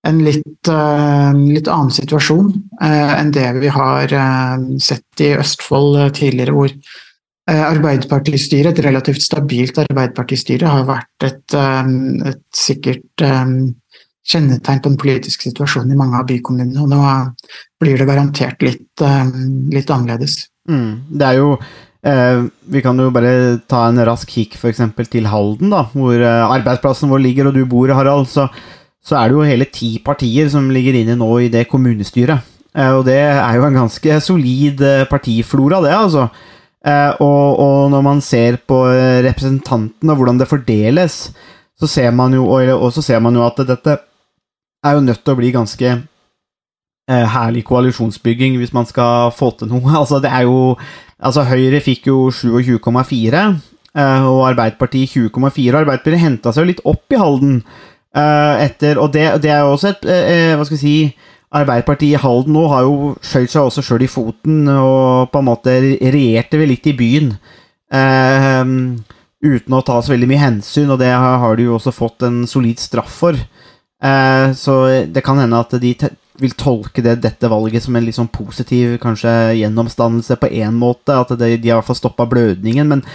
[0.05, 5.99] en litt, eh, litt annen situasjon eh, enn det vi har eh, sett i Østfold
[6.19, 6.73] tidligere, hvor
[7.47, 15.93] Arbeiderpartistyret, et relativt stabilt Arbeiderpartistyre, har vært et, et sikkert kjennetegn på den politiske situasjonen
[15.95, 16.83] i mange av bykommunene.
[16.83, 16.99] Og nå
[17.79, 19.05] blir det garantert litt,
[19.71, 20.35] litt annerledes.
[20.67, 21.07] Mm.
[21.07, 21.53] Det er jo
[22.67, 23.31] Vi kan jo bare
[23.63, 27.95] ta en rask kikk eksempel til Halden, da, hvor arbeidsplassen vår ligger, og du bor,
[27.95, 28.27] Harald.
[28.27, 28.49] Så,
[29.07, 32.43] så er det jo hele ti partier som ligger inne nå i det kommunestyret.
[32.75, 36.27] Eh, og det er jo en ganske solid eh, partiflora, det, altså.
[36.87, 38.83] Eh, og, og når man ser på
[39.25, 41.17] representantene og hvordan det fordeles,
[41.77, 43.97] så ser man jo, og, så ser man jo at dette
[44.83, 45.97] er jo nødt til å bli ganske
[47.07, 49.93] herlig koalisjonsbygging hvis man skal få til noe.
[50.01, 50.75] Altså, det er jo
[51.17, 53.43] Altså, Høyre fikk jo 27,4,
[53.97, 55.73] eh, og Arbeiderpartiet 20,4.
[55.73, 57.55] og Arbeiderpartiet henta seg jo litt opp i Halden
[58.63, 60.97] etter Og det, det er jo også et eh, Hva skal vi si
[61.57, 65.47] Arbeiderpartiet i Halden nå har jo skjøt seg også sjøl i foten og på en
[65.47, 67.29] måte regjerte vel litt i byen.
[67.87, 68.73] eh,
[69.47, 72.41] uten å ta så veldig mye hensyn, og det har de jo også fått en
[72.49, 73.37] solid straff for.
[74.03, 74.77] Eh, så
[75.07, 75.93] det kan hende at de
[76.37, 81.15] vil tolke det, dette valget som en litt sånn positiv kanskje gjennomstandelse på én måte.
[81.15, 82.89] At de, har i hvert stoppa blødningen.
[82.93, 83.05] Men,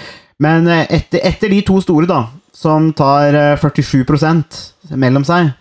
[0.42, 5.52] men eh, etter, etter de to store, da, som tar eh, 47 mellom seg,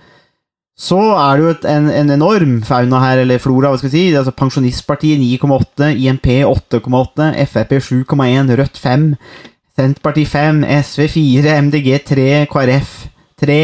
[0.82, 3.98] så er det jo et, en, en enorm fauna her, eller flora, hva skal vi
[4.00, 4.18] si.
[4.18, 9.10] Altså Pensjonistpartiet 9,8, INP 8,8, Frp 7,1, Rødt 5,
[9.78, 12.96] Senterpartiet 5, SV 4, MDG 3, KrF
[13.44, 13.60] 3.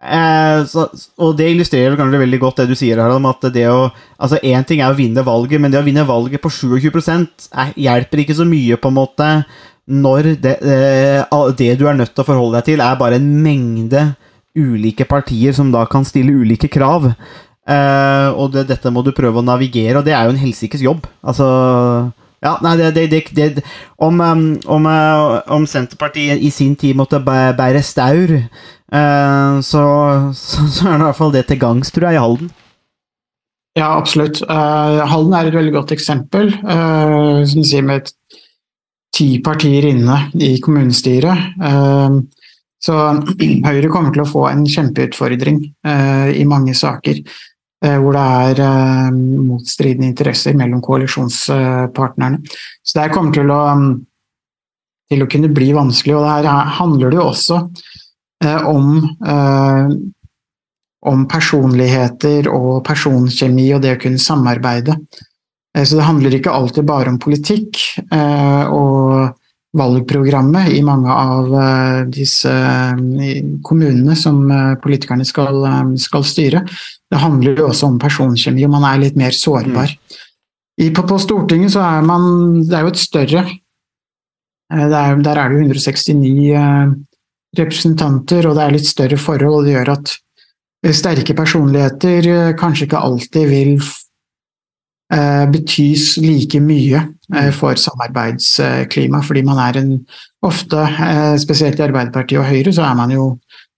[0.00, 0.86] Eh, så,
[1.20, 3.90] og det illustrerer kanskje veldig godt det du sier her om at det å
[4.20, 7.72] Altså, én ting er å vinne valget, men det å vinne valget på 27 er,
[7.72, 9.28] hjelper ikke så mye, på en måte,
[9.90, 13.30] når det, eh, det du er nødt til å forholde deg til, er bare en
[13.42, 14.04] mengde
[14.56, 17.10] ulike partier som da kan stille ulike krav.
[17.70, 20.82] Eh, og det, dette må du prøve å navigere, og det er jo en helsikes
[20.84, 21.06] jobb.
[21.22, 21.50] Altså
[22.40, 23.64] ja, nei, det, det, det,
[24.00, 29.84] om, um, om, uh, om, Senterpartiet i sin tid måtte bære staur, uh, så,
[30.32, 32.54] så, så, er det i hvert fall det til gangs, tror jeg, i Halden.
[33.76, 34.40] Ja, absolutt.
[34.48, 36.54] Uh, Halden er et veldig godt eksempel.
[36.64, 38.08] Uh, som sier med
[39.14, 41.56] ti partier inne i kommunestyret.
[41.60, 42.20] Uh,
[42.80, 42.96] så
[43.66, 45.58] Høyre kommer til å få en kjempeutfordring
[46.32, 47.18] i mange saker.
[47.84, 48.22] Hvor det
[48.64, 52.40] er motstridende interesser mellom koalisjonspartnerne.
[52.80, 53.58] Så det kommer til å,
[55.12, 56.16] til å kunne bli vanskelig.
[56.16, 57.60] Og her handler det jo også
[58.72, 58.88] om
[61.08, 64.96] om personligheter og personkjemi og det å kunne samarbeide.
[65.76, 67.78] Eh, så det handler ikke alltid bare om politikk
[68.10, 69.36] eh, og
[69.78, 72.52] valgprogrammet i mange av eh, disse
[73.66, 74.42] kommunene som
[74.82, 75.62] politikerne skal,
[76.00, 76.64] skal styre.
[77.10, 79.94] Det handler jo også om personkjemi, og man er litt mer sårbar.
[80.80, 82.22] I, på, på, Stortinget så er man
[82.64, 83.40] Det er jo et større
[84.72, 86.94] er, Der er det jo 169
[87.58, 89.66] representanter, og det er litt større forhold.
[89.66, 90.14] Det gjør at
[90.96, 93.74] sterke personligheter kanskje ikke alltid vil
[95.50, 97.00] betys like mye
[97.34, 99.92] eh, for samarbeidsklima, fordi man er en
[100.46, 100.80] ofte,
[101.42, 103.24] spesielt i Arbeiderpartiet og Høyre, så er man jo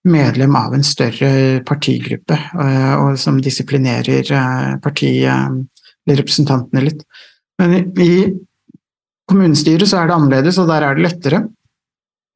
[0.07, 2.35] medlem av en større partigruppe
[2.99, 4.23] og som disiplinerer
[4.83, 7.01] partirepresentantene litt.
[7.59, 7.69] Men
[8.03, 8.33] i
[9.31, 11.39] kommunestyret så er det annerledes, og der er det lettere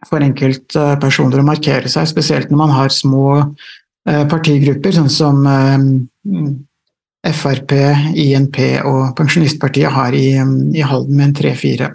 [0.07, 3.27] for enkeltpersoner å markere seg, spesielt når man har små
[4.07, 5.87] Eh, partigrupper, sånn som eh,
[7.33, 7.73] Frp,
[8.15, 11.91] INP og Pensjonistpartiet har i, i Halden med en tre-fire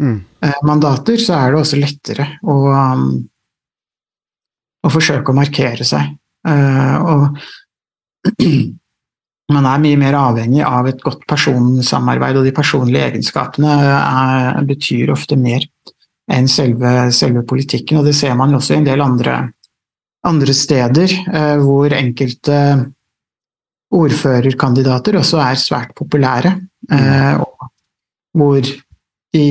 [0.00, 0.16] mm.
[0.44, 2.56] Eh, mandater, så er det også lettere å,
[4.84, 6.10] å forsøke å markere seg.
[6.44, 7.38] Og
[9.54, 15.14] man er mye mer avhengig av et godt personsamarbeid, og de personlige egenskapene er, betyr
[15.16, 15.64] ofte mer
[16.32, 18.02] enn selve, selve, politikken.
[18.02, 19.40] og Det ser man også i en del andre
[20.24, 22.58] andre steder eh, hvor enkelte
[23.94, 26.54] ordførerkandidater også er svært populære.
[26.92, 27.42] Eh,
[28.34, 28.70] hvor,
[29.38, 29.46] i,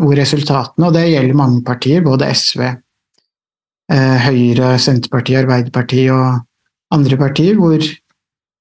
[0.00, 2.64] hvor resultatene, og det gjelder mange partier, både SV,
[3.92, 6.40] eh, Høyre, Senterpartiet, Arbeiderpartiet og
[6.96, 7.84] andre partier, hvor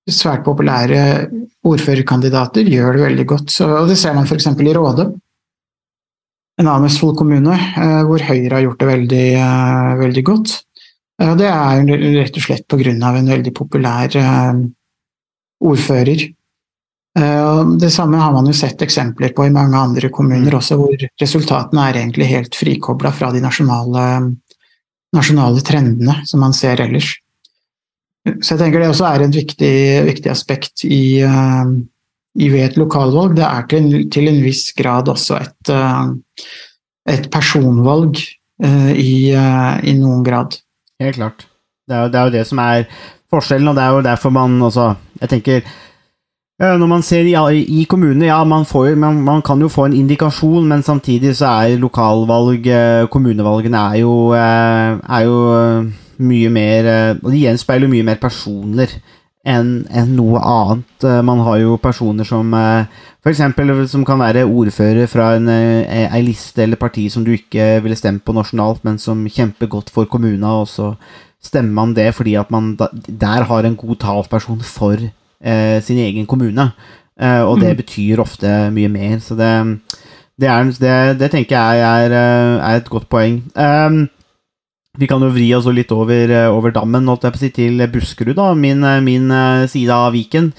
[0.08, 1.28] svært populære
[1.68, 3.52] ordførerkandidater gjør det veldig godt.
[3.52, 4.48] Så, og det ser man f.eks.
[4.48, 5.10] i Råde,
[6.58, 7.54] en annen Østfold kommune,
[8.08, 9.28] hvor Høyre har gjort det veldig,
[10.00, 10.56] veldig godt.
[11.18, 12.92] Det er rett og slett pga.
[12.94, 14.60] en veldig populær eh,
[15.66, 16.26] ordfører.
[17.18, 20.58] Eh, det samme har man jo sett eksempler på i mange andre kommuner mm.
[20.60, 24.04] også, hvor resultatene er egentlig helt frikobla fra de nasjonale,
[25.18, 27.16] nasjonale, trendene som man ser ellers.
[28.28, 29.76] Så jeg tenker det også er et viktig,
[30.12, 31.74] viktig aspekt i, eh,
[32.38, 33.34] i, ved et lokalvalg.
[33.40, 35.74] Det er til, til en viss grad også et,
[37.10, 38.22] et personvalg
[38.62, 40.58] i, i noen grad.
[41.02, 41.48] Helt klart.
[41.88, 42.88] Det er, jo, det er, jo, det som er
[43.32, 45.62] forskjellen, og det er jo derfor man også Jeg tenker
[46.58, 49.94] når man ser i, i kommunene, ja, man, får, man, man, kan jo få en
[49.94, 56.50] indikasjon, men samtidig så er lokalvalg eh, Kommunevalgene er jo, eh, er jo eh, mye
[56.50, 56.90] mer
[57.22, 58.90] Og de gjenspeiler mye mer personer
[59.48, 61.06] enn en noe annet.
[61.24, 63.42] Man har jo personer som f.eks.
[63.92, 68.26] som kan være ordfører fra en, ei liste eller parti som du ikke ville stemt
[68.28, 70.92] på nasjonalt, men som kjemper godt for kommuna, og så
[71.44, 76.26] stemmer man det fordi at man der har en god talsperson for eh, sin egen
[76.26, 76.72] kommune.
[77.20, 77.78] Eh, og det mm.
[77.78, 79.18] betyr ofte mye mer.
[79.20, 79.80] Så det,
[80.40, 83.44] det, er, det, det tenker jeg er, er, et godt poeng.
[83.56, 84.08] Um,
[84.98, 87.08] vi kan jo vri oss litt over, over dammen
[87.38, 89.32] si, til Buskerud, da, min, min
[89.70, 90.52] side av Viken.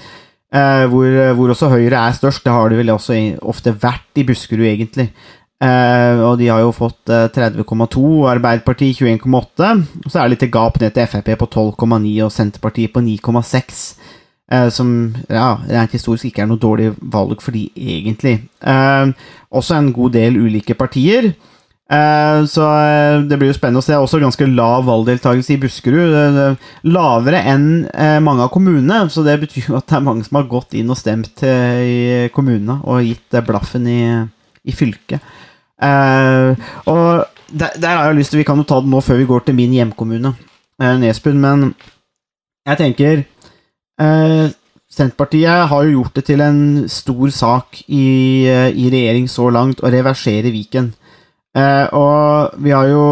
[0.49, 2.43] Eh, hvor, hvor, også Høyre er størst.
[2.45, 5.09] Det har de vel også ofte vært i Buskerud, egentlig.
[5.59, 9.73] Eh, og de har jo fått uh, 30,2, Arbeiderpartiet 21,8.
[10.05, 13.83] Og så er det litt gap ned til Frp på 12,9 og Senterpartiet på 9,6.
[14.49, 14.89] Eh, som
[15.29, 18.39] ja, rent historisk ikke er noe dårlig valg for de, egentlig.
[19.49, 21.33] også en god del ulike partier.
[21.89, 22.65] Så
[23.25, 23.95] det blir jo spennende å se.
[23.97, 26.59] Også ganske lav valgdeltakelse i Buskerud.
[26.85, 27.65] Lavere enn
[28.21, 30.99] mange av kommunene, så det betyr at det er mange som har gått inn og
[30.99, 34.03] stemt i kommunene og gitt blaffen i,
[34.69, 35.25] i fylket.
[35.81, 39.29] Og der, der, har jeg lyst til Vi kan jo ta det nå før vi
[39.29, 40.35] går til min hjemkommune.
[40.79, 41.71] Nesbyen, men
[42.69, 43.23] jeg tenker
[44.01, 44.51] eh,
[44.89, 49.83] Senterpartiet har jo gjort det til en stor sak i, eh, i regjering så langt
[49.83, 50.93] å reversere Viken.
[51.57, 53.05] Eh, og vi har jo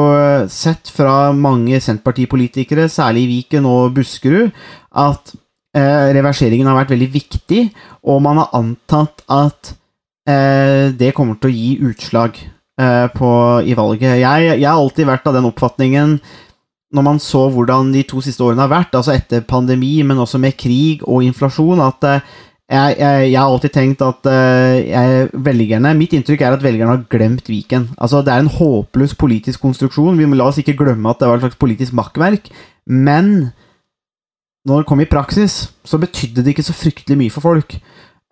[0.54, 4.52] sett fra mange Senterpartipolitikere, særlig i Viken og Buskerud,
[4.94, 5.34] at
[5.78, 7.64] eh, reverseringen har vært veldig viktig,
[8.06, 9.74] og man har antatt at
[10.30, 13.32] eh, det kommer til å gi utslag eh, på,
[13.66, 14.20] i valget.
[14.22, 16.20] Jeg, jeg har alltid vært av den oppfatningen
[16.96, 20.40] når man så hvordan de to siste årene har vært, altså etter pandemi, men også
[20.40, 22.36] med krig og inflasjon, at eh,
[22.68, 26.98] jeg, jeg, jeg har alltid tenkt at uh, jeg, velgerne Mitt inntrykk er at velgerne
[26.98, 27.86] har glemt Viken.
[27.96, 30.20] Altså, det er en håpløs politisk konstruksjon.
[30.20, 32.50] Vi må la oss ikke glemme at det var et slags politisk makkverk.
[32.92, 33.54] Men
[34.68, 37.78] når det kom i praksis, så betydde det ikke så fryktelig mye for folk.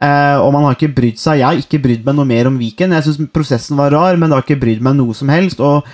[0.03, 1.39] Uh, og man har ikke brydd seg.
[1.39, 2.91] Jeg har ikke brydd meg noe mer om Viken.
[2.97, 5.63] Jeg syns prosessen var rar, men det har ikke brydd meg noe som helst.
[5.63, 5.87] Og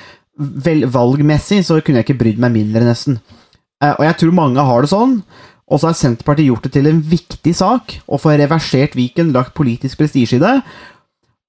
[0.65, 3.21] vel, valgmessig så kunne jeg ikke brydd meg mindre, nesten.
[3.77, 5.19] Uh, og jeg tror mange har det sånn.
[5.71, 9.55] Og så har Senterpartiet gjort det til en viktig sak å få reversert Viken, lagt
[9.55, 10.57] politisk prestisje i det.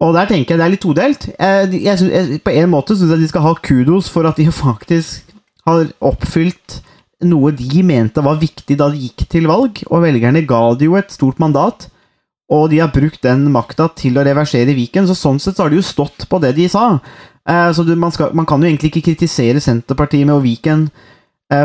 [0.03, 1.27] Og der tenker jeg det er litt todelt.
[1.35, 4.49] Jeg, jeg, jeg, på en måte syns jeg de skal ha kudos for at de
[4.65, 5.35] faktisk
[5.67, 6.81] har oppfylt
[7.23, 10.97] noe de mente var viktig da de gikk til valg, og velgerne ga de jo
[10.99, 11.87] et stort mandat.
[12.53, 15.73] Og de har brukt den makta til å reversere Viken, så sånn sett så har
[15.73, 16.99] de jo stått på det de sa.
[17.49, 21.12] Eh, så man, skal, man, kan jo egentlig ikke kritisere Senterpartiet med Viken eh,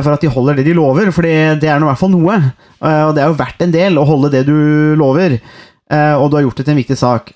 [0.04, 2.38] for at de holder det de lover, for det er i hvert fall noe.
[2.82, 4.58] Eh, og det er jo verdt en del å holde det du
[5.00, 5.40] lover,
[5.88, 7.30] og du har gjort det til en viktig sak.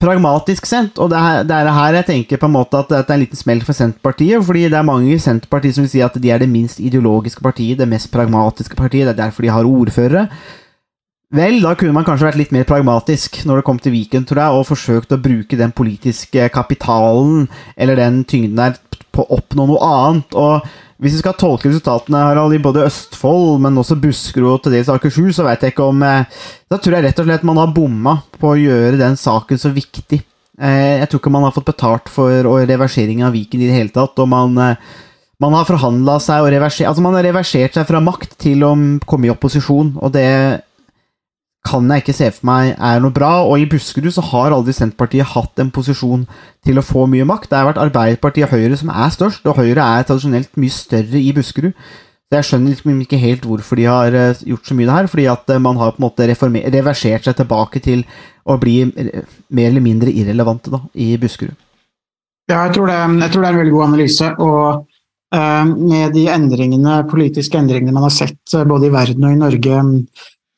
[0.00, 3.02] Pragmatisk sett, og det er, det er her jeg tenker på en måte at det
[3.02, 6.00] er en liten smell for Senterpartiet, fordi det er mange i Senterpartiet som vil si
[6.00, 9.52] at de er det minst ideologiske partiet, det mest pragmatiske partiet, det er derfor de
[9.52, 10.24] har ordførere.
[11.36, 14.40] Vel, da kunne man kanskje vært litt mer pragmatisk når det kom til Viken, tror
[14.40, 17.44] jeg, og forsøkt å bruke den politiske kapitalen,
[17.76, 18.80] eller den tyngden der,
[19.20, 20.38] på å oppnå noe annet.
[20.38, 20.64] Og
[21.00, 24.90] hvis vi skal tolke resultatene Harald, i både Østfold, men også Buskerud og til dels
[24.92, 27.76] Akershus, så vet jeg ikke om eh, Da tror jeg rett og slett man har
[27.76, 30.22] bomma på å gjøre den saken så viktig.
[30.60, 33.94] Eh, jeg tror ikke man har fått betalt for reversering av Viken i det hele
[33.94, 34.90] tatt, og man eh,
[35.40, 38.74] man har forhandla seg og reversert Altså, man har reversert seg fra makt til å
[39.08, 40.26] komme i opposisjon, og det
[41.66, 43.32] kan jeg ikke se for meg er noe bra.
[43.44, 46.24] Og i Buskerud så har aldri Senterpartiet hatt en posisjon
[46.66, 47.50] til å få mye makt.
[47.50, 51.20] Det har vært Arbeiderpartiet og Høyre som er størst, og Høyre er tradisjonelt mye større
[51.20, 51.76] i Buskerud.
[52.30, 55.08] Så jeg skjønner liksom ikke helt hvorfor de har eh, gjort så mye det her.
[55.10, 58.04] Fordi at eh, man har på en måte reversert seg tilbake til
[58.46, 61.58] å bli eh, mer eller mindre irrelevante da, i Buskerud.
[62.50, 64.32] Ja, jeg tror, det, jeg tror det er en veldig god analyse.
[64.38, 64.86] og
[65.30, 69.76] med de endringene, politiske endringene man har sett både i verden og i Norge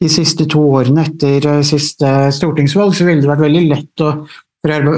[0.03, 4.12] de siste to årene etter eh, siste stortingsvalg, så ville det vært veldig lett å,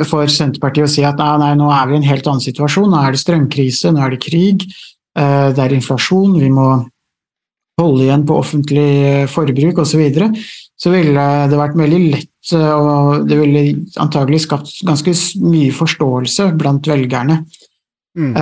[0.09, 2.91] for Senterpartiet å si at nei, nei, nå er vi i en helt annen situasjon.
[2.93, 4.67] Nå er det strømkrise, nå er det krig,
[5.19, 6.69] eh, det er inflasjon, vi må
[7.81, 9.91] holde igjen på offentlig eh, forbruk osv.
[9.95, 10.31] Så, videre.
[10.79, 13.63] så ville det vært veldig lett, og det ville
[14.03, 15.15] antagelig skapt ganske
[15.45, 17.45] mye forståelse blant velgerne.
[18.15, 18.37] Mm.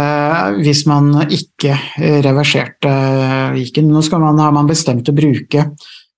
[0.61, 1.73] hvis man ikke
[2.21, 2.91] reverserte
[3.55, 3.87] Viken.
[3.89, 5.63] Nå man, har man bestemt å bruke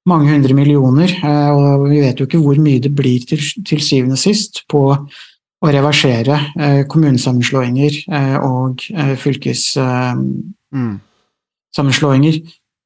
[0.09, 3.81] mange hundre millioner, eh, og vi vet jo ikke hvor mye det blir til, til
[3.83, 8.85] syvende og sist på å reversere eh, kommunesammenslåinger eh, og
[9.23, 10.75] fylkessammenslåinger.
[10.75, 11.01] Mm.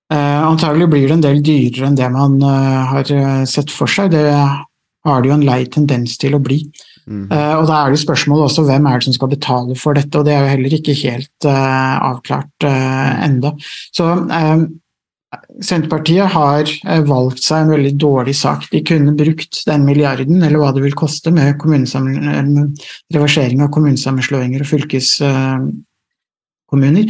[0.08, 3.04] Antagelig blir det en del dyrere enn det man har
[3.44, 4.08] sett for seg.
[4.14, 6.64] Det har det jo en lei tendens til å bli.
[7.04, 7.28] Mm.
[7.28, 10.24] og Da er det spørsmålet også hvem er det som skal betale for dette, og
[10.24, 13.52] det er jo heller ikke helt avklart enda.
[13.92, 14.08] Så
[15.60, 18.70] Senterpartiet har eh, valgt seg en veldig dårlig sak.
[18.72, 21.60] De kunne brukt den milliarden, eller hva det vil koste, med
[23.12, 27.06] reversering av kommunesammenslåinger og fylkeskommuner,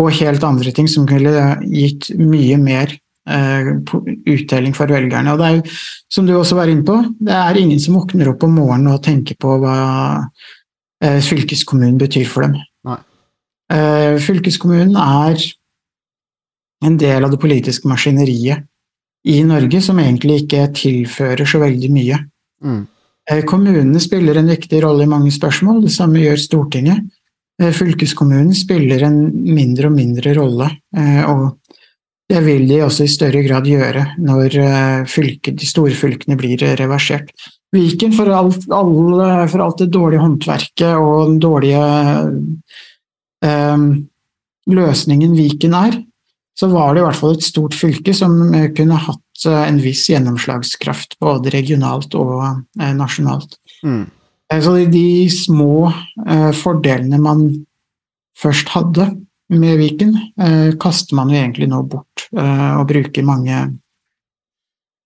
[0.00, 2.88] på helt andre ting som kunne gitt mye mer
[3.30, 3.66] eh,
[4.34, 5.30] uttelling for velgerne.
[5.30, 5.64] Og det er jo,
[6.10, 9.04] som du også var inne på, det er ingen som våkner opp om morgenen og
[9.06, 9.78] tenker på hva
[11.04, 12.54] eh, fylkeskommunen betyr for dem.
[12.88, 13.00] Nei.
[13.70, 15.38] Fylkeskommunen er
[16.84, 18.66] en del av det politiske maskineriet
[19.28, 22.18] i Norge som egentlig ikke tilfører så veldig mye.
[22.64, 22.80] Mm.
[23.30, 27.04] Eh, kommunene spiller en viktig rolle i mange spørsmål, det samme gjør Stortinget.
[27.60, 31.58] Eh, fylkeskommunen spiller en mindre og mindre rolle, eh, og
[32.30, 34.54] det vil de også i større grad gjøre når
[35.10, 37.32] fylke, de store fylkene blir reversert.
[37.74, 41.82] Viken, for alt, alle, for alt det dårlige håndverket og den dårlige
[43.42, 43.84] um,
[44.70, 45.98] løsningen Viken er,
[46.60, 49.80] så var det i hvert fall et stort fylke som eh, kunne hatt eh, en
[49.80, 53.56] viss gjennomslagskraft både regionalt og eh, nasjonalt.
[53.80, 54.04] Mm.
[54.50, 55.86] Så de, små
[56.58, 57.44] fordelene man
[58.34, 59.04] først hadde,
[59.54, 60.16] med Viken
[60.82, 63.60] kaster man jo egentlig nå bort, og bruker mange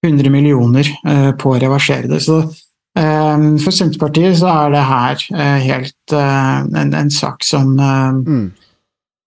[0.04, 0.88] hundre millioner
[1.36, 2.22] på å reversere det.
[2.24, 2.38] Så
[2.96, 5.28] for Senterpartiet så er det her
[5.66, 8.48] helt en, en sak som Mm.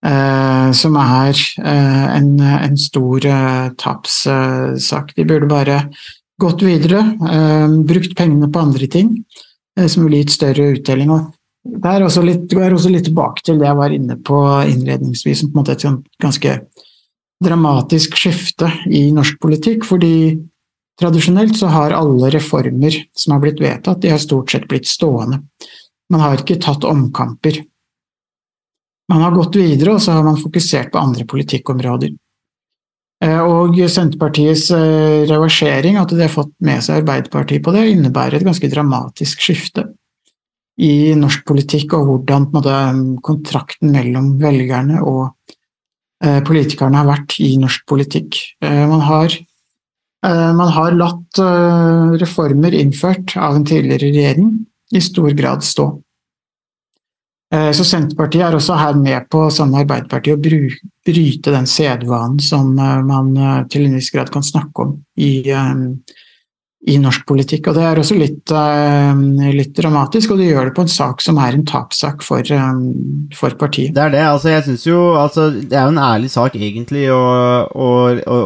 [0.05, 5.13] Eh, som er eh, en, en stor eh, tapssak.
[5.17, 5.81] De burde bare
[6.37, 7.01] gått videre,
[7.89, 9.07] brukt pengene på andre ting
[9.89, 11.09] som ville gitt større uttelling.
[11.09, 11.31] Og
[11.81, 14.37] det er også litt, går også litt tilbake til det jeg var inne på
[14.69, 16.53] innledningsvis, som på en måte et ganske
[17.43, 19.85] dramatisk skifte i norsk politikk.
[19.85, 20.37] fordi
[20.99, 25.41] tradisjonelt så har alle reformer som har blitt vedtatt, de har stort sett blitt stående.
[26.09, 27.63] Man har ikke tatt omkamper.
[29.07, 32.15] Man har gått videre, og så har man fokusert på andre politikkområder.
[33.23, 38.37] Eh, Og Senterpartiets eh, reversering, at de har fått med seg Arbeiderpartiet på det, innebærer
[38.37, 39.87] et ganske dramatisk skifte
[40.77, 42.75] i norsk politikk, og hvordan måte,
[43.25, 45.31] kontrakten mellom velgerne og
[46.21, 48.37] eh, politikerne har vært i norsk politikk.
[48.61, 49.33] Man har,
[50.21, 51.39] man har latt
[52.21, 54.51] reformer innført av en tidligere regjering
[54.93, 55.87] i stor grad stå.
[57.53, 62.39] Eh, Så Senterpartiet er også her med på, sammen med Arbeiderpartiet, å bryte den sedvanen
[62.43, 65.45] som eh, man eh, til en viss grad kan snakke om i,
[66.87, 67.69] i norsk politikk.
[67.69, 68.51] Og Det er også litt,
[69.55, 72.51] litt dramatisk, og de gjør det på en sak som er en tapssak for,
[73.39, 73.95] for partiet.
[73.95, 74.25] Det er det.
[74.27, 77.21] altså jeg synes jo, altså Det er jo en ærlig sak, egentlig, å,
[77.71, 77.91] å,
[78.27, 78.39] å,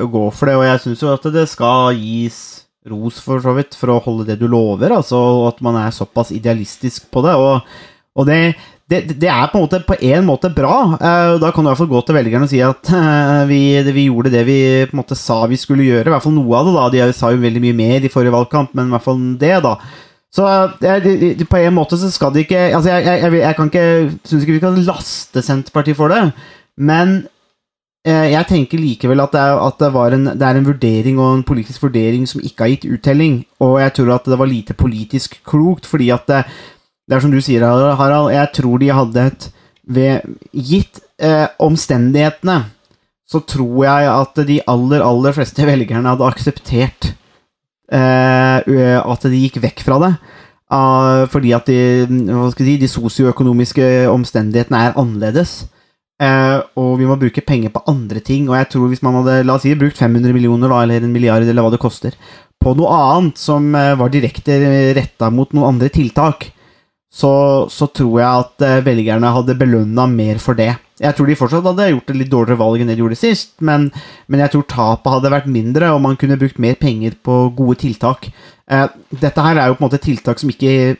[0.00, 0.56] å gå for det.
[0.56, 2.40] Og jeg syns jo at det skal gis
[2.88, 4.96] ros, for så vidt, for å holde det du lover.
[4.96, 7.36] altså, Og at man er såpass idealistisk på det.
[7.36, 7.60] og
[8.16, 8.38] og det,
[8.88, 10.76] det, det er på en måte på en måte bra.
[10.96, 13.60] eh, Da kan du i hvert fall gå til velgerne og si at eh, vi,
[13.92, 14.58] vi gjorde det vi
[14.88, 16.08] på en måte sa vi skulle gjøre.
[16.08, 16.74] I hvert fall noe av det.
[17.00, 19.54] da, De sa jo veldig mye mer i forrige valgkamp, men i hvert fall det,
[19.66, 19.76] da.
[20.36, 20.44] Så
[20.82, 24.18] det- på en måte så skal det ikke altså Jeg, jeg, jeg, jeg kan ikke
[24.24, 26.32] syns ikke vi kan laste Senterpartiet for det,
[26.76, 27.14] men
[28.06, 31.34] eh, jeg tenker likevel at, det er, at det, en, det er en vurdering og
[31.38, 33.44] en politisk vurdering som ikke har gitt uttelling.
[33.64, 36.44] Og jeg tror at det var lite politisk klokt, fordi at det,
[37.06, 39.50] det er som du sier, Harald, jeg tror de hadde et
[39.86, 42.64] ved, Gitt eh, omstendighetene,
[43.26, 47.12] så tror jeg at de aller, aller fleste velgerne hadde akseptert
[47.92, 50.12] eh, at de gikk vekk fra det.
[50.66, 51.78] Ah, fordi at de,
[52.58, 55.60] si, de sosioøkonomiske omstendighetene er annerledes.
[56.16, 58.48] Eh, og vi må bruke penger på andre ting.
[58.50, 61.14] Og jeg tror hvis man hadde la oss si, brukt 500 millioner da, eller en
[61.14, 62.16] milliard, eller hva det koster,
[62.62, 64.58] på noe annet som eh, var direkte
[64.96, 66.48] retta mot noen andre tiltak,
[67.16, 67.30] så,
[67.72, 70.74] så tror jeg at eh, velgerne hadde belønna mer for det.
[71.00, 73.54] Jeg tror de fortsatt hadde gjort et litt dårligere valg enn det de gjorde sist,
[73.64, 73.88] men,
[74.32, 77.78] men jeg tror tapet hadde vært mindre, og man kunne brukt mer penger på gode
[77.84, 78.28] tiltak.
[78.68, 80.96] Eh, dette her er jo på en måte tiltak som ikke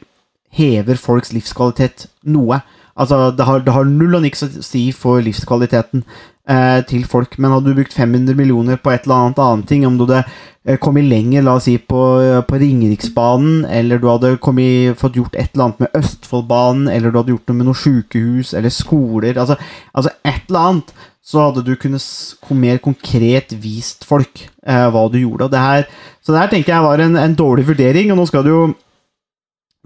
[0.56, 2.62] hever folks livskvalitet noe.
[2.96, 6.04] Altså, det har, det har null og niks å si for livskvaliteten
[6.50, 9.86] eh, til folk, men hadde du brukt 500 millioner på et eller annet annet ting,
[9.88, 12.04] om du hadde eh, kommet lenger, la oss si, på,
[12.48, 17.20] på Ringeriksbanen, eller du hadde kommet, fått gjort et eller annet med Østfoldbanen, eller du
[17.20, 19.58] hadde gjort noe med noen sykehus eller skoler, altså,
[19.92, 25.18] altså et eller annet, så hadde du kunnet mer konkret vist folk eh, hva du
[25.18, 25.50] gjorde.
[25.50, 25.88] Det her,
[26.22, 28.66] så det her tenker jeg var en, en dårlig vurdering, og nå skal du jo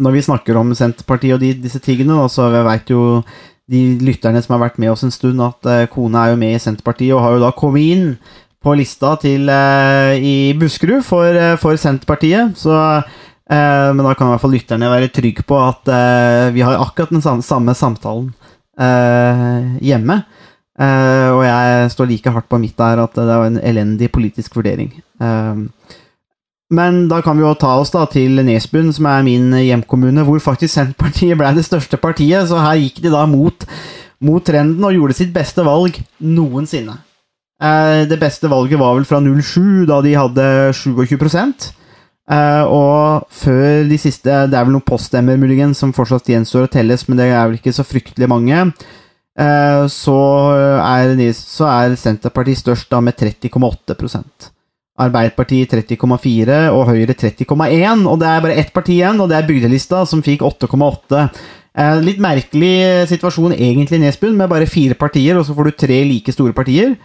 [0.00, 3.20] når vi snakker om Senterpartiet og de, disse tingene, da, så veit jo
[3.70, 6.56] de lytterne som har vært med oss en stund, at eh, kona er jo med
[6.56, 8.06] i Senterpartiet og har jo da kommet inn
[8.60, 12.58] på lista til eh, i Buskerud for, eh, for Senterpartiet.
[12.58, 12.74] Så,
[13.50, 17.10] men da kan i hvert fall lytterne være trygge på at uh, vi har akkurat
[17.10, 18.28] den samme, samme samtalen
[18.78, 20.20] uh, hjemme.
[20.80, 24.54] Uh, og jeg står like hardt på mitt der at det er en elendig politisk
[24.56, 24.94] vurdering.
[25.20, 25.64] Eh,
[26.70, 30.38] men da kan vi jo ta oss da til Nesbyen, som er min hjemkommune, hvor
[30.42, 33.66] faktisk Senterpartiet ble det største partiet, så her gikk de da mot,
[34.22, 37.00] mot trenden og gjorde sitt beste valg noensinne.
[37.60, 43.84] Eh, det beste valget var vel fra 07, da de hadde 27 eh, Og før
[43.84, 47.28] de siste Det er vel noen poststemmer muligens som fortsatt gjenstår å telles, men det
[47.28, 48.62] er vel ikke så fryktelig mange.
[49.36, 50.16] Eh, så,
[50.86, 53.98] er, så er Senterpartiet størst da med 30,8
[55.00, 58.04] Arbeiderpartiet 30,4 og Høyre 30,1.
[58.06, 61.24] Og det er bare ett parti igjen, og det er Bygdelista, som fikk 8,8.
[61.80, 66.00] Eh, litt merkelig situasjon egentlig Nesbyen, med bare fire partier, og så får du tre
[66.08, 66.96] like store partier.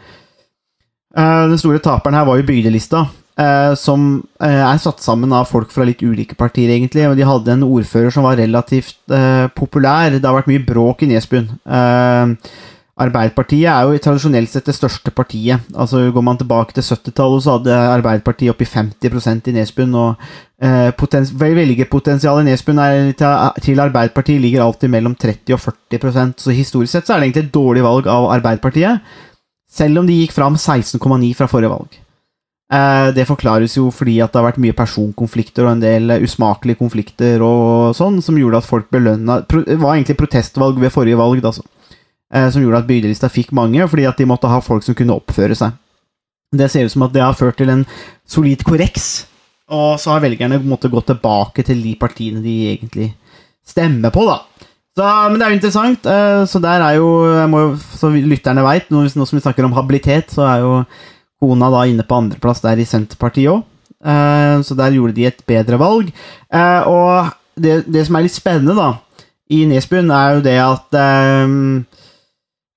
[1.16, 3.06] Eh, den store taperen her var jo Bygdelista,
[3.40, 4.08] eh, som
[4.42, 7.08] eh, er satt sammen av folk fra litt ulike partier, egentlig.
[7.10, 10.18] Og de hadde en ordfører som var relativt eh, populær.
[10.18, 11.52] Det har vært mye bråk i Nesbyen.
[11.66, 12.56] Eh,
[12.96, 15.60] Arbeiderpartiet er jo tradisjonelt sett det største partiet.
[15.76, 19.98] Altså Går man tilbake til 70-tallet, så hadde Arbeiderpartiet oppi 50% i Nesbyen.
[20.00, 20.24] Og
[20.64, 23.12] eh, potens velgerpotensialet i Nesbyen er,
[23.60, 27.46] til Arbeiderpartiet ligger alltid mellom 30 og 40% Så historisk sett så er det egentlig
[27.50, 29.04] et dårlig valg av Arbeiderpartiet.
[29.68, 32.00] Selv om de gikk fram 16,9 fra forrige valg.
[32.72, 36.80] Eh, det forklares jo fordi at det har vært mye personkonflikter og en del usmakelige
[36.80, 41.44] konflikter og sånn, som gjorde at folk belønna Det var egentlig protestvalg ved forrige valg,
[41.44, 41.68] da, altså.
[42.34, 45.14] Eh, som gjorde at bydelista fikk mange, fordi at de måtte ha folk som kunne
[45.14, 45.76] oppføre seg.
[46.56, 47.84] Det ser ut som at det har ført til en
[48.28, 49.26] solid korreks,
[49.70, 53.12] og så har velgerne måttet gå tilbake til de partiene de egentlig
[53.66, 54.40] stemmer på, da.
[54.96, 56.06] Så, men det er jo interessant.
[56.08, 57.08] eh, Så der er jo,
[57.52, 60.74] må så lytterne veit, nå, som vi snakker om habilitet, så er jo
[61.42, 63.64] kona da inne på andreplass der i Senterpartiet òg.
[64.64, 66.12] Så der gjorde de et bedre valg.
[66.54, 68.92] Eh, Og det, det som er litt spennende, da,
[69.50, 70.98] i Nesbyen, er jo det at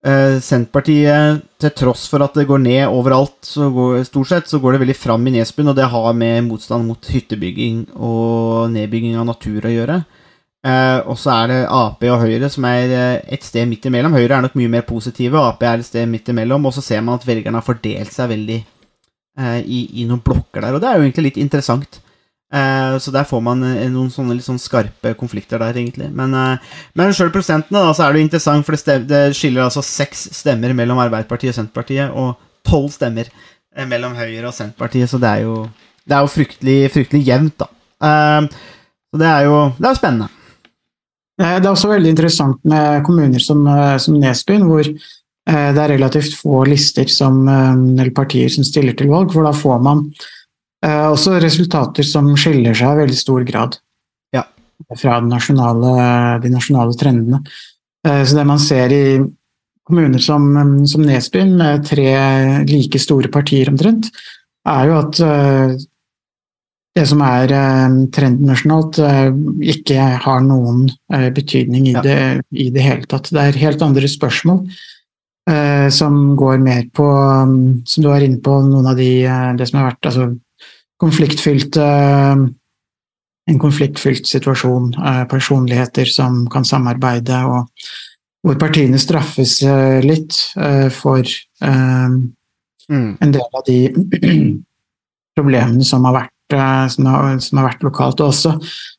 [0.06, 4.60] eh, Senterpartiet, til tross for at det går ned overalt, så går, stort sett, så
[4.62, 9.18] går det veldig fram i Nesbyen, og det har med motstand mot hyttebygging og nedbygging
[9.18, 10.00] av natur å gjøre.
[10.66, 14.16] Eh, og så er det Ap og Høyre som er eh, et sted midt imellom.
[14.18, 17.04] Høyre er nok mye mer positive, Ap er et sted midt imellom, og så ser
[17.04, 20.90] man at velgerne har fordelt seg veldig eh, i, i noen blokker der, og det
[20.90, 22.00] er jo egentlig litt interessant.
[22.48, 26.08] Eh, så der får man eh, noen sånne litt sånn skarpe konflikter der, egentlig.
[26.16, 29.20] Men, eh, men sjøl prosentene, da, så er det jo interessant, for det, stem, det
[29.36, 32.38] skiller altså seks stemmer mellom Arbeiderpartiet og Senterpartiet, og
[32.68, 35.58] tolv stemmer eh, mellom Høyre og Senterpartiet, så det er jo,
[36.08, 37.68] det er jo fryktelig, fryktelig jevnt, da.
[38.08, 38.64] Eh,
[39.12, 40.30] så det er jo det er spennende.
[41.42, 43.68] Eh, Det er også veldig interessant med kommuner som,
[44.00, 44.88] som Nesbyen, hvor
[45.48, 49.78] det er relativt få lister som, eller partier som stiller til valg, for da får
[49.80, 50.02] man
[50.86, 53.78] også resultater som skiller seg i veldig stor grad
[54.34, 54.44] Ja.
[54.96, 57.40] fra nasjonale, de nasjonale trendene.
[58.06, 59.18] Eh, Så det man ser i
[59.88, 64.10] kommuner som, som Nesbyen, med tre like store partier omtrent,
[64.68, 65.76] er jo at eh,
[66.94, 69.30] det som er eh, trenden nasjonalt, eh,
[69.74, 72.02] ikke har noen eh, betydning i, Ja.
[72.02, 73.30] det, i det hele tatt.
[73.32, 74.68] Det er helt andre spørsmål
[75.48, 79.54] eh, som går mer på mm, Som du var inne på, noen av de eh,
[79.56, 80.38] det som har vært altså,
[81.00, 81.90] konfliktfylte
[83.48, 87.70] En konfliktfylt situasjon, eh, personligheter som kan samarbeide, og
[88.44, 92.18] hvor partiene straffes eh, litt eh, for eh,
[92.88, 93.16] Mm.
[93.20, 93.78] en del av de
[95.38, 98.54] problemene som har vært, eh, som har, som har vært lokalt, og også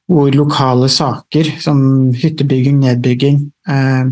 [0.09, 1.81] hvor lokale saker som
[2.13, 4.11] hyttebygging, nedbygging, eh,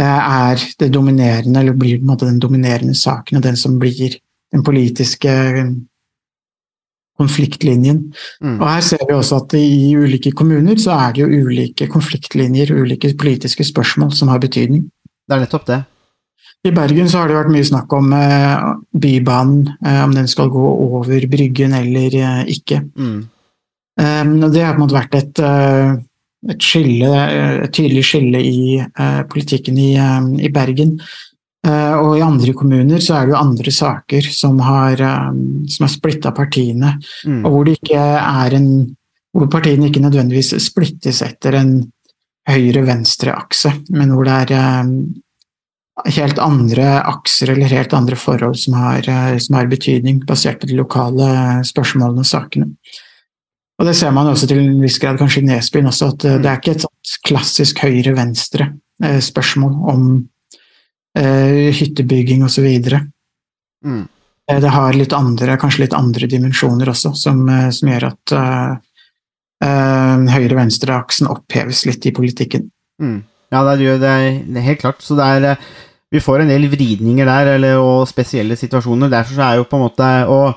[0.00, 0.20] eh,
[0.50, 4.18] er det dominerende, eller blir den dominerende saken, og den som blir
[4.52, 5.32] den politiske
[7.20, 8.00] konfliktlinjen.
[8.42, 8.58] Mm.
[8.58, 12.74] Og her ser vi også at i ulike kommuner så er det jo ulike konfliktlinjer,
[12.74, 14.88] ulike politiske spørsmål som har betydning.
[15.24, 15.82] Det er nettopp det.
[16.64, 18.62] I Bergen så har det vært mye snakk om eh,
[18.96, 22.80] Bybanen, eh, om den skal gå over Bryggen eller eh, ikke.
[22.96, 23.18] Mm.
[24.00, 25.92] Um, det har på en måte vært et, eh,
[26.50, 28.80] et, skille, eh, et tydelig skille i
[29.30, 29.92] politikken i,
[30.40, 30.96] i Bergen.
[31.64, 35.30] Eh, og i andre kommuner så er det jo andre saker som har, eh,
[35.72, 37.44] som har splitta partiene, Mm.
[37.44, 38.96] og hvor, det ikke er en,
[39.32, 41.92] hvor partiene ikke nødvendigvis splittes etter en
[42.48, 44.84] høyre-venstre-akse, men hvor det er eh,
[46.12, 49.02] helt andre akser eller helt andre forhold som har,
[49.38, 52.74] som har betydning, basert på de lokale spørsmålene og sakene.
[53.78, 56.38] Og Det ser man også til en viss grad kanskje i Nesbyen også, at eh,
[56.38, 60.28] det er ikke et sånt klassisk høyre-venstre-spørsmål om
[61.18, 62.66] eh, hyttebygging osv.
[63.84, 64.08] Mm.
[64.50, 68.32] Eh, Det har litt andre, kanskje litt andre dimensjoner også, som, eh, som gjør at
[68.32, 68.74] eh,
[69.64, 72.68] eh, høyre-venstre-aksen oppheves litt i politikken.
[73.00, 73.22] Mm.
[73.52, 74.14] Ja, det gjør det,
[74.54, 75.02] det helt klart.
[75.02, 75.58] Så det er
[76.14, 79.10] Vi får en del vridninger der, eller, og spesielle situasjoner.
[79.10, 80.54] Derfor så er jo på en måte Og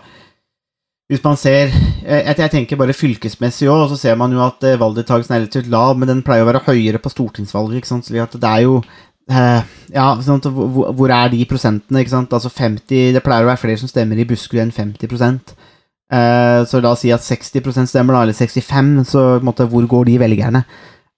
[1.09, 1.71] hvis man ser
[2.03, 6.07] Jeg, tenker bare fylkesmessig òg, så ser man jo at valgdeltakelsen er relativt lav, men
[6.07, 7.77] den pleier å være høyere på stortingsvalget.
[7.77, 8.05] ikke sant?
[8.05, 8.83] Så det er jo
[9.29, 9.61] eh,
[9.93, 12.01] Ja, sånn hvor, hvor er de prosentene?
[12.03, 12.33] ikke sant?
[12.33, 15.07] Altså 50 Det pleier å være flere som stemmer i Buskerud enn 50
[16.11, 20.11] eh, Så la oss si at 60 stemmer, da, eller 65 så måte, hvor går
[20.11, 20.65] de velgerne?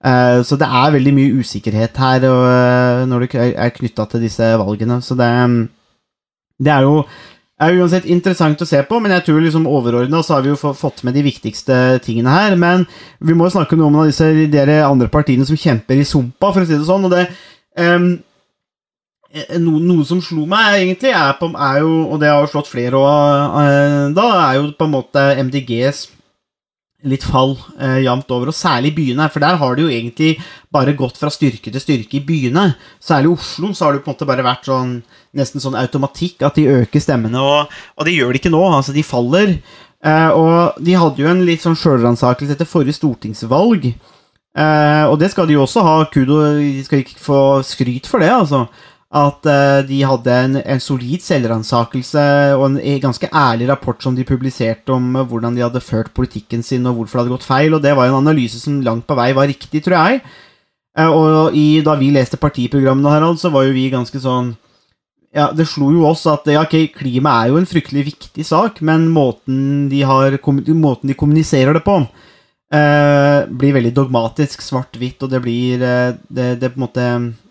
[0.04, 4.54] Eh, så det er veldig mye usikkerhet her og, når det er knytta til disse
[4.62, 5.02] valgene.
[5.04, 5.28] Så det,
[6.58, 7.04] det er jo
[7.60, 10.72] er uansett interessant å se på, men jeg tror liksom overordna så har vi jo
[10.76, 12.56] fått med de viktigste tingene her.
[12.60, 12.86] Men
[13.20, 16.64] vi må jo snakke noe om disse dere andre partiene som kjemper i sumpa, for
[16.64, 17.04] å si det sånn.
[17.04, 17.26] Og det
[17.80, 18.08] ehm,
[19.62, 22.70] no, noe, som slo meg, egentlig, er, på, er jo, og det har jo slått
[22.70, 26.08] flere òg, da, er jo på en måte MDGs
[27.08, 29.28] litt fall eh, jevnt over, og særlig i byene.
[29.32, 30.34] For der har det jo egentlig
[30.72, 32.66] bare gått fra styrke til styrke i byene.
[33.02, 34.98] Særlig i Oslo så har det på en måte bare vært sånn
[35.36, 38.62] nesten sånn automatikk at de øker stemmene, og, og det gjør de ikke nå.
[38.68, 39.56] Altså, de faller.
[40.04, 43.92] Eh, og de hadde jo en litt sånn sjølransakelse etter forrige stortingsvalg.
[44.58, 45.96] Eh, og det skal de jo også ha.
[46.10, 48.64] Kudo De skal ikke få skryt for det, altså.
[49.10, 52.24] At eh, de hadde en, en solid selvransakelse
[52.54, 56.62] og en ganske ærlig rapport som de publiserte om uh, hvordan de hadde ført politikken
[56.62, 59.08] sin og hvorfor det hadde gått feil, og det var jo en analyse som langt
[59.10, 60.22] på vei var riktig, tror jeg.
[60.98, 64.54] Eh, og i, da vi leste partiprogrammene, Harald, så var jo vi ganske sånn
[65.30, 68.80] ja, Det slo jo oss at ja, ok, klima er jo en fryktelig viktig sak,
[68.82, 70.34] men måten de, har,
[70.74, 72.00] måten de kommuniserer det på,
[72.70, 77.06] blir veldig dogmatisk, svart-hvitt, og det blir det, det på en måte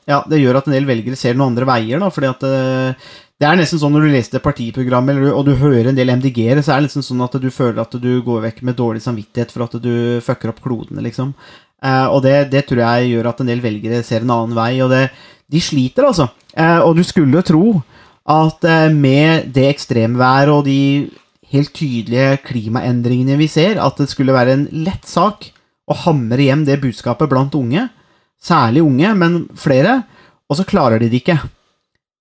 [0.09, 2.01] ja, det gjør at en del velgere ser noen andre veier.
[2.01, 3.09] da, fordi at eh,
[3.39, 6.73] det er nesten sånn når du leser partiprogrammet og du hører en del MDG-ere, så
[6.73, 9.67] er det nesten sånn at du føler at du går vekk med dårlig samvittighet for
[9.67, 11.31] at du fucker opp klodene, liksom.
[11.79, 14.73] Eh, og det, det, tror jeg gjør at en del velgere ser en annen vei,
[14.83, 15.05] og det,
[15.49, 16.29] de sliter, altså.
[16.57, 17.79] Eh, og du skulle tro
[18.29, 20.81] at eh, med det ekstremværet og de
[21.53, 25.49] helt tydelige klimaendringene vi ser, at det skulle være en lett sak
[25.89, 27.87] å hamre hjem det budskapet blant unge.
[28.39, 30.01] Særlig unge, men flere.
[30.49, 31.39] Og så klarer de det ikke.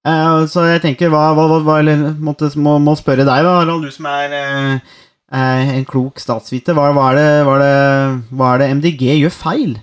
[0.09, 1.77] Uh, så jeg tenker, hva, hva, hva
[2.23, 4.97] måtte, må, må, spørre deg, da, Harald, du som er uh,
[5.35, 6.77] uh, en klok statsviter.
[6.77, 7.59] Hva, hva, er det, hva,
[8.33, 9.77] hva er det MDG gjør feil?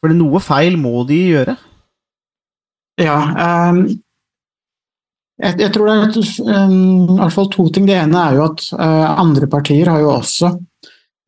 [0.00, 1.56] For noe feil må de gjøre.
[3.00, 3.16] Ja,
[3.70, 3.84] um,
[5.40, 7.86] jeg, jeg, tror det er et, um, i hvert fall to ting.
[7.88, 10.52] Det ene er jo at andre partier har jo også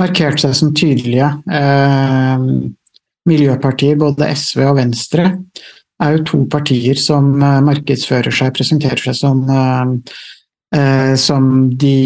[0.03, 1.29] markert seg som tydelige.
[1.49, 2.69] Uh,
[3.29, 5.29] miljøpartier, både SV og Venstre,
[6.03, 9.45] er jo to partier som uh, markedsfører seg, presenterer seg som,
[11.21, 11.49] som
[11.79, 11.99] de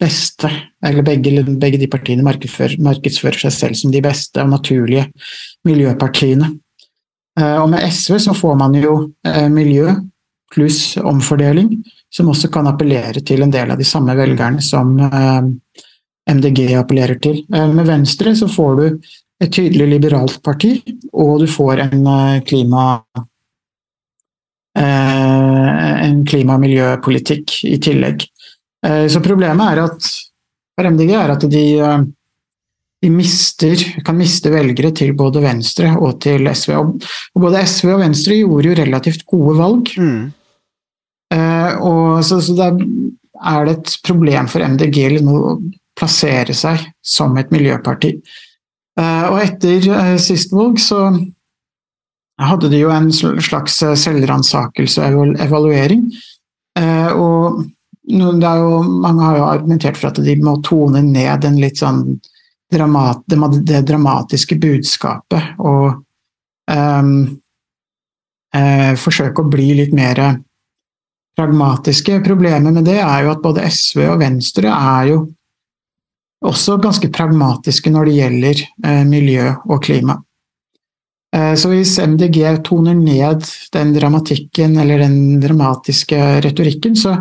[0.00, 0.48] beste,
[0.86, 5.08] eller begge, begge de partiene markedsfører, markedsfører, seg selv som de beste og naturlige
[5.66, 6.52] miljøpartiene.
[7.36, 8.94] Og med SV så får man jo
[9.52, 9.90] miljø
[10.56, 11.76] pluss omfordeling,
[12.12, 14.96] som også kan appellere til en del av de samme velgerne som
[16.26, 17.42] MDG appellerer til.
[17.52, 18.86] Med Venstre så får du
[19.42, 20.78] et tydelig liberalt parti,
[21.12, 22.84] og du får en eh, klima
[24.78, 28.24] eh, en klima- og miljøpolitikk i tillegg.
[28.86, 30.12] Eh, så problemet er at
[30.76, 31.66] for MDG er at de,
[33.04, 36.74] de mister, kan miste velgere til både Venstre og til SV.
[36.76, 39.94] Og både SV og Venstre gjorde jo relativt gode valg.
[39.96, 40.26] Mm.
[41.34, 45.56] Og så, så da er det et problem for MDG å
[45.96, 48.12] plassere seg som et miljøparti.
[49.00, 51.08] Eh, og etter eh, sist valg så
[52.40, 56.08] hadde de jo en slags eh, selvransakelse og evaluering.
[56.76, 57.62] Og
[58.06, 62.18] jo, mange har jo argumentert for at de må tone ned den litt sånn
[62.72, 66.02] dramat, det dramatiske budskapet og
[66.68, 67.14] um,
[68.52, 70.20] eh, forsøke å bli litt mer
[71.36, 72.20] pragmatiske.
[72.24, 75.24] Problemet med det er jo at både SV og Venstre er jo
[76.46, 80.18] også ganske pragmatiske når det gjelder eh, miljø og klima.
[81.34, 87.16] Eh, så hvis MDG toner ned den dramatikken eller den dramatiske retorikken, så,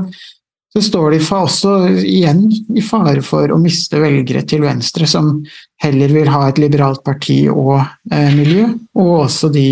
[0.73, 5.39] så står de også igjen i fare for å miste velgere til Venstre, som
[5.83, 7.79] heller vil ha et liberalt parti og
[8.11, 9.67] eh, miljø, og også de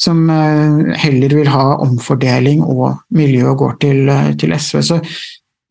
[0.00, 4.78] som heller vil ha omfordeling og miljø og går til, til SV.
[4.86, 5.00] Så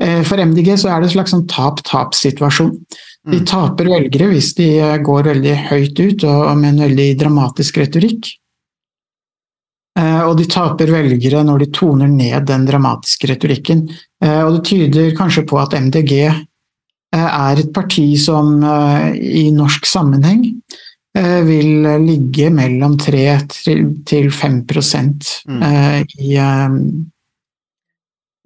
[0.04, 2.72] Eh, for MDG så er det en slags sånn tap-tap-situasjon.
[3.30, 3.48] De mm.
[3.48, 8.30] taper velgere hvis de eh, går veldig høyt ut og med en veldig dramatisk retorikk.
[10.00, 13.90] Eh, og de taper velgere når de toner ned den dramatiske retorikken.
[14.20, 16.12] Og det tyder kanskje på at MDG
[17.16, 18.60] er et parti som
[19.16, 20.42] i norsk sammenheng
[21.14, 23.24] vil ligge mellom 3
[24.06, 25.64] til 5 mm.
[26.22, 26.36] i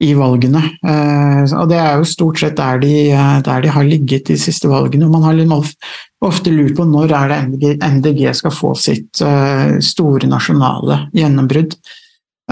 [0.04, 0.62] i valgene.
[0.84, 4.38] Eh, og det er jo stort sett der de, eh, der de har ligget de
[4.40, 5.06] siste valgene.
[5.06, 5.74] og Man har
[6.22, 11.78] ofte lurt på når er det MDG, MDG skal få sitt eh, store nasjonale gjennombrudd.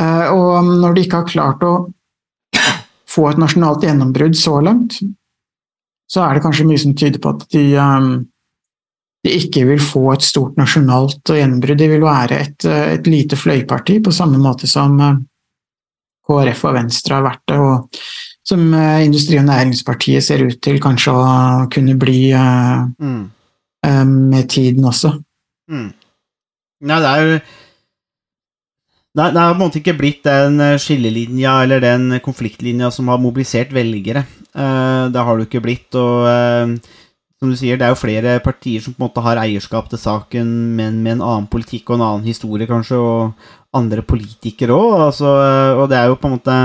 [0.02, 1.92] Og når de ikke har klart å
[3.12, 5.02] få et nasjonalt gjennombrudd så langt,
[6.08, 7.66] så er det kanskje mye som tyder på at de,
[9.22, 11.78] de ikke vil få et stort nasjonalt gjennombrudd.
[11.78, 14.98] De vil være et, et lite fløyparti, på samme måte som
[16.28, 18.02] KrF og Venstre har vært det, og
[18.48, 21.26] som eh, Industri- og Næringspartiet ser ut til kanskje å
[21.72, 23.24] kunne bli uh, mm.
[24.32, 25.14] med tiden også.
[25.72, 25.92] Mm.
[26.90, 27.36] Nei, det er jo
[29.12, 33.20] det det har på en måte ikke blitt den skillelinja eller den konfliktlinja som har
[33.20, 34.22] mobilisert velgere.
[34.56, 35.98] Det har det ikke blitt.
[36.00, 36.80] og
[37.42, 39.98] som du sier, det er jo flere partier som på en måte har eierskap til
[39.98, 45.08] saken, men med en annen politikk og en annen historie, kanskje, og andre politikere òg.
[45.08, 45.32] Altså,
[45.82, 46.58] og det er jo på en måte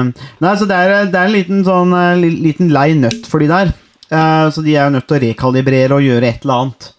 [0.45, 3.49] Nei, så det er, det er en liten sånn eh, liten lei nøtt for de
[3.49, 3.73] der.
[4.11, 6.91] Uh, så de er jo nødt til å rekalibrere og gjøre et eller annet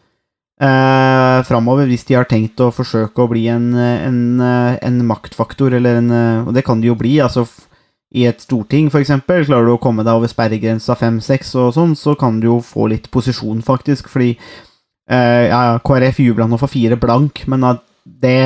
[0.65, 6.01] uh, framover hvis de har tenkt å forsøke å bli en, en, en maktfaktor, eller
[6.01, 6.09] en
[6.47, 7.45] Og det kan de jo bli, altså.
[8.15, 9.11] I et storting, f.eks.
[9.27, 12.87] Klarer du å komme deg over sperregrensa 5-6 og sånn, så kan du jo få
[12.93, 14.07] litt posisjon, faktisk.
[14.13, 14.29] Fordi
[15.11, 18.39] eh, ja, KrF jubla nå for fire blank, men at det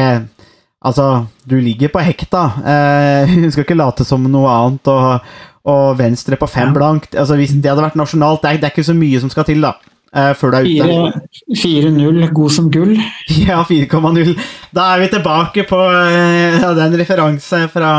[0.81, 2.39] Altså, du ligger på hekta.
[2.65, 4.89] Eh, du skal ikke late som noe annet.
[4.89, 5.33] Og,
[5.69, 8.73] og Venstre på fem blank Altså, Hvis det hadde vært nasjonalt, det er, det er
[8.73, 9.75] ikke så mye som skal til, da.
[10.09, 11.21] eh, før du er ute.
[11.61, 12.95] 4-0, god som gull.
[13.45, 14.33] Ja, 4,0.
[14.73, 17.91] Da er vi tilbake på eh, ja, det er en referanse fra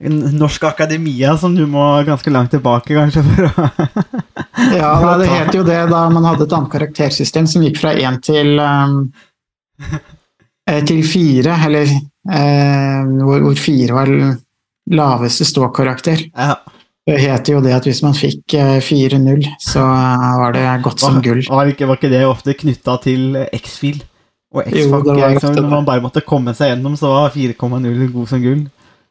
[0.00, 3.68] Norsk Akademia som du må ganske langt tilbake, kanskje, for å
[4.76, 8.18] Ja, det het jo det da man hadde et annet karaktersystem som gikk fra én
[8.24, 8.98] til um,
[10.68, 14.12] eh, til fire, eller um, hvor, hvor fire var
[14.92, 16.28] laveste ståkarakter.
[16.36, 16.56] ja.
[17.06, 21.04] Det het jo det at hvis man fikk eh, 4-0, så eh, var det godt
[21.04, 21.38] som gull.
[21.46, 24.00] Var ikke, var ikke det ofte knytta til X-Fil?
[24.50, 28.42] Og X-Fac, liksom, når man bare måtte komme seg gjennom, så var 4,0 god som
[28.42, 28.64] gull.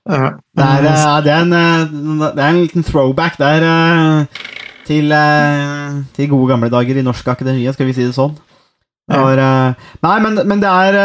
[0.06, 0.16] Det
[0.62, 4.44] er, eh, det er, en, eh, det er en liten throwback der eh,
[4.86, 5.14] til,
[6.14, 8.36] til gode gamle dager i Norsk Akademia, skal vi si det sånn.
[9.06, 9.38] Det var,
[10.02, 10.96] nei, men, men det er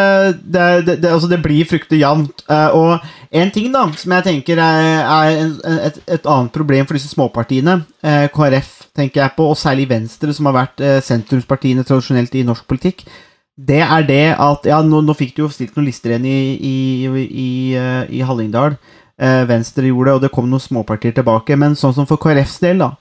[0.40, 2.46] det, altså det blir fryktelig jevnt.
[2.48, 7.12] og en ting da, som jeg tenker er, er et, et annet problem for disse
[7.12, 7.82] småpartiene,
[8.32, 13.04] KrF tenker jeg på, og særlig Venstre, som har vært sentrumspartiene tradisjonelt i norsk politikk,
[13.60, 16.40] det er det at Ja, nå, nå fikk du jo stilt noen lister igjen i,
[16.56, 16.76] i,
[17.28, 18.76] i, eh, i Hallingdal.
[19.20, 21.58] Eh, Venstre gjorde det, og det kom noen småpartier tilbake.
[21.60, 22.94] Men sånn som for KrFs del, da,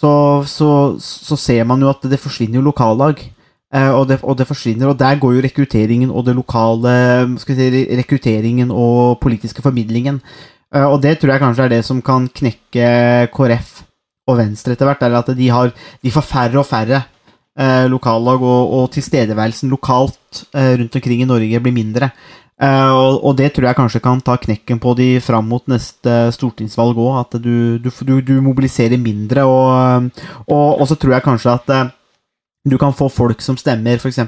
[0.00, 0.12] så,
[0.48, 3.22] så, så ser man jo at det forsvinner jo lokallag.
[3.70, 6.94] Eh, og, det, og det forsvinner, og der går jo rekrutteringen og det lokale
[7.38, 10.18] skal vi si, Rekrutteringen og politiske formidlingen.
[10.70, 12.90] Og det tror jeg kanskje er det som kan knekke
[13.34, 13.70] KrF
[14.30, 15.02] og Venstre etter hvert.
[15.02, 17.00] er at de, har, de får færre og færre
[17.58, 22.10] eh, lokallag, og, og tilstedeværelsen lokalt eh, rundt omkring i Norge blir mindre.
[22.60, 26.26] Eh, og, og det tror jeg kanskje kan ta knekken på de fram mot neste
[26.36, 27.14] stortingsvalg òg.
[27.22, 29.46] At du, du, du, du mobiliserer mindre.
[29.48, 30.10] Og,
[30.46, 31.88] og, og så tror jeg kanskje at eh,
[32.68, 34.18] du kan få folk som stemmer f.eks.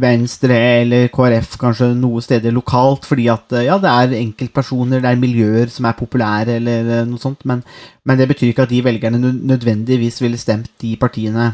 [0.00, 5.10] Venstre eller KrF kanskje noe steder lokalt, fordi at eh, ja, det er enkeltpersoner, det
[5.10, 7.60] er miljøer som er populære, eller eh, noe sånt, men,
[8.08, 11.50] men det betyr ikke at de velgerne nødvendigvis ville stemt de partiene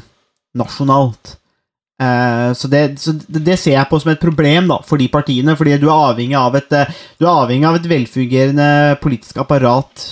[0.56, 1.36] nasjonalt.
[2.02, 5.08] Eh, så, det, så det det ser jeg på som et problem da, for de
[5.12, 8.68] partiene, fordi du er avhengig av et, eh, du er avhengig av et velfungerende
[9.00, 10.06] politisk apparat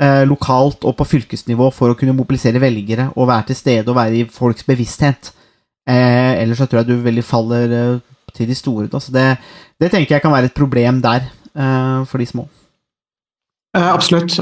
[0.00, 3.98] eh, lokalt og på fylkesnivå for å kunne mobilisere velgere og være til stede og
[3.98, 5.32] være i folks bevissthet.
[5.86, 8.88] Eh, ellers så tror jeg du veldig faller eh, til de store.
[8.90, 9.00] Da.
[9.02, 9.28] Så det,
[9.80, 12.48] det tenker jeg kan være et problem der, eh, for de små.
[13.76, 14.38] Absolutt.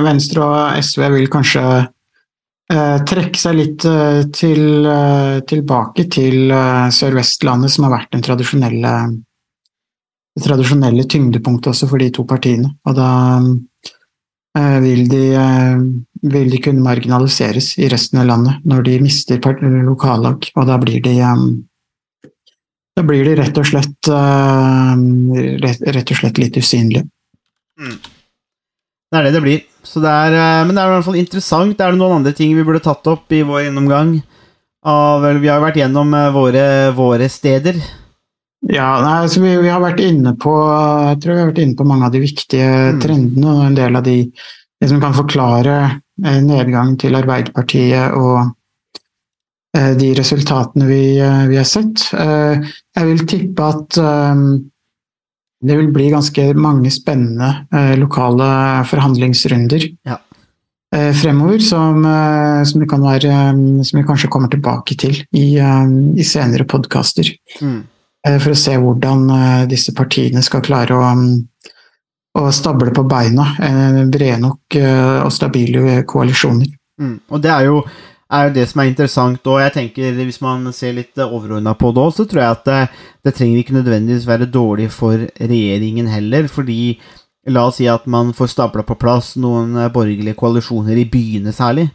[0.00, 1.60] Venstre og SV vil kanskje
[2.70, 8.92] trekke seg litt eh, til, eh, tilbake til eh, Sør-Vestlandet, som har vært den tradisjonelle,
[10.36, 12.70] det tradisjonelle tyngdepunktet også for de to partiene.
[12.86, 13.08] Og da
[14.58, 15.82] eh, vil, de, eh,
[16.36, 19.42] vil de kunne marginaliseres i resten av landet når de mister
[19.88, 21.44] lokallag, og da blir de eh,
[22.98, 25.02] da blir de rett og slett, eh,
[25.64, 27.06] rett, og slett litt usynlige.
[29.10, 29.69] Det er det det blir.
[29.86, 31.80] Så det er, eh, men det er i hvert fall interessant.
[31.80, 34.18] Er det noen andre ting vi burde tatt opp i vår gjennomgang?
[34.90, 36.64] Av, vi har jo vært gjennom eh, våre,
[36.96, 37.80] våre steder.
[38.68, 41.76] Ja, nei, altså vi, vi har vært inne på jeg tror vi har vært inne
[41.78, 42.98] på mange av de viktige Mm.
[43.00, 44.16] trendene og en del av de
[44.80, 45.76] de som kan forklare
[46.24, 48.56] eh, nedgangen til Arbeiderpartiet og
[49.70, 51.02] de resultatene vi,
[51.46, 52.08] vi har sett.
[52.10, 54.40] Jeg vil tippe at eh,
[55.60, 58.48] det vil bli ganske mange spennende eh, lokale
[58.88, 60.16] forhandlingsrunder Ja.
[60.94, 65.86] eh, fremover, som, eh, som, være, eh, som vi kanskje kommer tilbake til i, eh,
[66.16, 67.28] i senere podkaster.
[67.60, 67.82] Mm.
[68.26, 71.12] Eh, for å se hvordan disse partiene skal klare å,
[72.40, 74.76] å stable på beina eh, brede nok
[75.24, 76.68] og stabile koalisjoner.
[77.00, 77.20] Mm.
[77.30, 77.84] Og det er jo,
[78.30, 81.90] er jo det som er interessant, og jeg tenker hvis man ser litt overordna på
[81.94, 82.80] det òg, så tror jeg at det,
[83.26, 86.98] det trenger ikke nødvendigvis være dårlig for regjeringen heller, fordi
[87.50, 91.54] la oss si at man får stabla på plass noen eh, borgerlige koalisjoner i byene
[91.56, 91.88] særlig.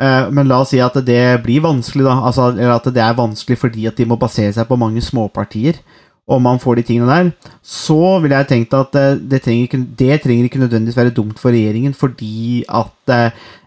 [0.00, 2.16] Eh, Men la oss si at det blir vanskelig, da.
[2.28, 5.78] Altså, eller at det er vanskelig fordi at de må basere seg på mange småpartier.
[6.26, 7.28] Og man får de tingene der.
[7.62, 11.38] Så ville jeg tenkt at eh, det trenger ikke, det trenger ikke nødvendigvis være dumt
[11.38, 13.14] for regjeringen, fordi at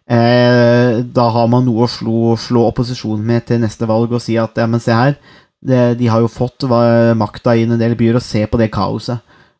[0.09, 4.37] eh, da har man noe å slå, slå opposisjonen med til neste valg og si
[4.41, 5.17] at ja, men se her,
[5.59, 6.65] det, de har jo fått
[7.19, 9.19] makta i en del byer, og se på det kaoset.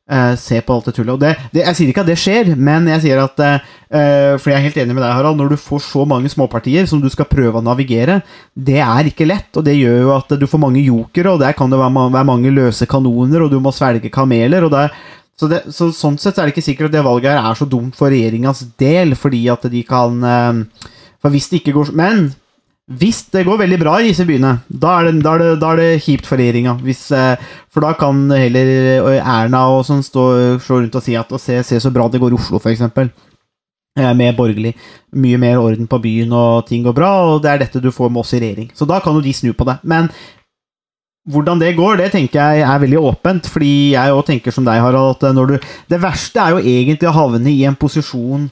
[0.10, 1.14] Eh, se på alt det tullet.
[1.14, 4.32] Og det, det, jeg sier ikke at det skjer, men jeg sier at eh, eh,
[4.42, 5.38] For jeg er helt enig med deg, Harald.
[5.38, 8.18] Når du får så mange småpartier som du skal prøve å navigere,
[8.58, 9.52] det er ikke lett.
[9.54, 12.30] Og det gjør jo at du får mange jokere, og der kan det være, være
[12.32, 14.66] mange løse kanoner, og du må svelge kameler.
[14.66, 14.98] og det er
[15.40, 17.68] så, det, så Sånn sett er det ikke sikkert at det valget her er så
[17.70, 20.86] dumt for regjeringas del, fordi at de kan eh,
[21.24, 22.30] For hvis det ikke går Men
[22.90, 25.68] hvis det går veldig bra i disse byene, da er det, da er det, da
[25.76, 26.72] er det kjipt for regjeringa.
[26.82, 30.24] Eh, For da kan heller eh, Erna og sånn stå,
[30.58, 32.82] stå rundt og si at å, se, se så bra det går i Oslo, f.eks.
[34.18, 34.74] Med borgerlig.
[35.22, 38.10] Mye mer orden på byen, og ting går bra, og det er dette du får
[38.10, 38.74] med oss i regjering.
[38.74, 39.78] Så da kan jo de snu på det.
[39.86, 40.10] Men
[41.30, 44.82] hvordan det går, det tenker jeg er veldig åpent, fordi jeg òg tenker som deg,
[44.82, 45.56] Harald, at når du
[45.90, 48.50] Det verste er jo egentlig å havne i en posisjon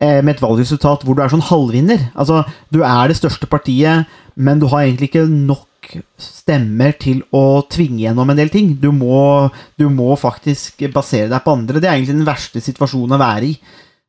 [0.00, 2.10] eh, med et valgresultat hvor du er sånn halvvinner.
[2.14, 5.68] Altså, du er det største partiet, men du har egentlig ikke nok
[6.18, 8.72] stemmer til å tvinge gjennom en del ting.
[8.80, 11.80] Du må, du må faktisk basere deg på andre.
[11.80, 13.54] Det er egentlig den verste situasjonen å være i.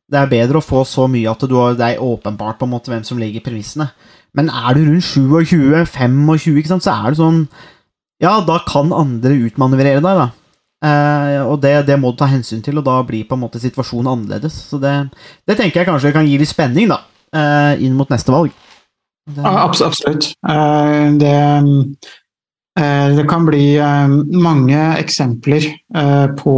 [0.06, 2.92] Det er bedre å få så mye at du det er åpenbart på en måte
[2.92, 3.90] hvem som legger premissene.
[4.36, 7.46] Men er du rundt 27-25, så er det sånn
[8.22, 10.28] Ja, da kan andre utmanøvrere deg, da.
[10.86, 13.60] Eh, og det, det må du ta hensyn til, og da blir på en måte
[13.60, 14.56] situasjonen annerledes.
[14.70, 14.92] Så det,
[15.48, 17.00] det tenker jeg kanskje kan gi litt spenning, da,
[17.36, 18.54] eh, inn mot neste valg.
[19.26, 20.30] Det, absolutt.
[20.48, 21.34] Eh, Det,
[22.78, 24.08] eh, det kan bli eh,
[24.46, 25.66] mange eksempler
[26.36, 26.56] på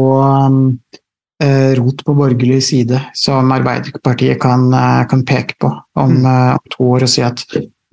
[1.79, 4.65] rot på borgerlig side som Arbeiderpartiet kan,
[5.07, 6.25] kan peke på om, Mm.
[6.57, 7.45] om to år og si at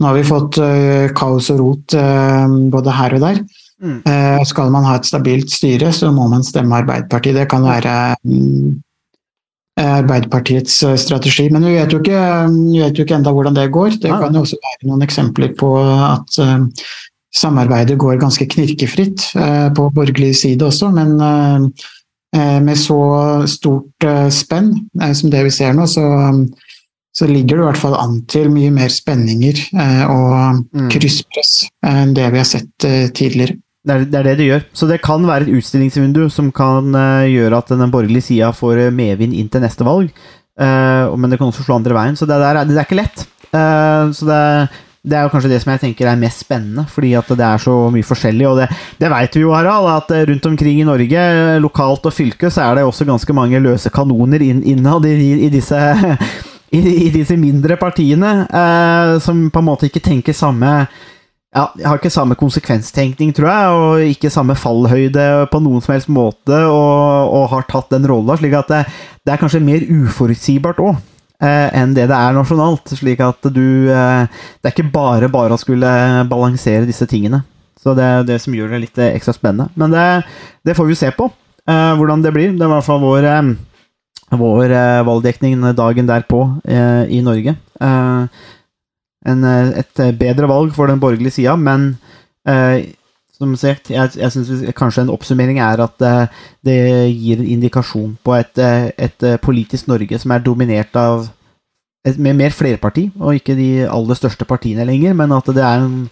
[0.05, 3.39] nå har vi fått eh, kaos og rot eh, både her og der.
[3.81, 3.95] Mm.
[4.05, 7.39] Eh, Skal man ha et stabilt styre, så må man stemme Arbeiderpartiet.
[7.39, 8.75] Det kan være mm,
[9.81, 11.47] Arbeiderpartiets strategi.
[11.49, 12.21] Men vi vet jo ikke,
[12.53, 13.97] vi vet jo ikke enda hvordan det går.
[14.03, 16.37] Det kan jo også være noen eksempler på at
[17.35, 19.25] samarbeidet går ganske knirkefritt
[19.75, 21.17] på borgerlig side også, men
[22.63, 23.01] med så
[23.51, 24.71] stort spenn
[25.11, 26.05] som det vi ser nå, så,
[27.16, 30.89] så ligger det i hvert fall an til mye mer spenninger eh, og Mm.
[30.91, 31.53] krysspress
[31.88, 33.55] enn det vi har sett eh, tidligere.
[33.86, 34.63] Det er, det er det det gjør.
[34.76, 38.88] Så det kan være et utstillingsvindu som kan eh, gjøre at den borgerlige sida får
[38.91, 40.09] medvind inn til neste valg.
[40.59, 42.18] Eh, men det kan også slå andre veien.
[42.18, 43.24] Så det, der er, det er ikke lett.
[43.53, 44.39] Eh, så det,
[45.05, 47.61] det er jo kanskje det som jeg tenker er mest spennende, fordi at det er
[47.61, 48.47] så mye forskjellig.
[48.49, 48.68] Og det,
[48.99, 51.28] det veit vi jo, Harald, at rundt omkring i Norge,
[51.63, 55.51] lokalt og fylke, så er det også ganske mange løse kanoner inn, innad i, i
[55.53, 55.78] disse
[56.76, 60.71] i, i disse mindre partiene, eh, som på en måte ikke tenker samme
[61.55, 66.11] ja, har ikke samme konsekvenstenkning, tror jeg, og ikke samme fallhøyde på noen som helst
[66.11, 68.82] måte, og, og har tatt den rolla, slik at det,
[69.23, 70.97] det er kanskje mer uforutsigbart òg.
[71.43, 72.91] Eh, enn det det er nasjonalt.
[72.95, 74.23] slik at du eh,
[74.61, 75.89] Det er ikke bare bare å skulle
[76.32, 77.41] balansere disse tingene.
[77.80, 79.67] Så det er det som gjør det litt ekstra spennende.
[79.76, 80.05] Men det,
[80.65, 81.28] det får vi se på,
[81.69, 82.55] eh, hvordan det blir.
[82.55, 83.51] Det er i hvert fall vår, eh,
[84.34, 87.55] vår eh, valgdekning dagen derpå eh, i Norge.
[87.82, 88.43] Eh,
[89.26, 91.95] en, et bedre valg for den borgerlige sida, men
[93.34, 96.03] som sagt, jeg, jeg synes kanskje en oppsummering er at
[96.61, 96.76] det
[97.09, 98.61] gir en indikasjon på et,
[99.01, 101.26] et politisk Norge som er dominert av
[102.05, 105.88] et, med mer flerparti, og ikke de aller største partiene lenger, men at det er
[105.88, 106.05] en,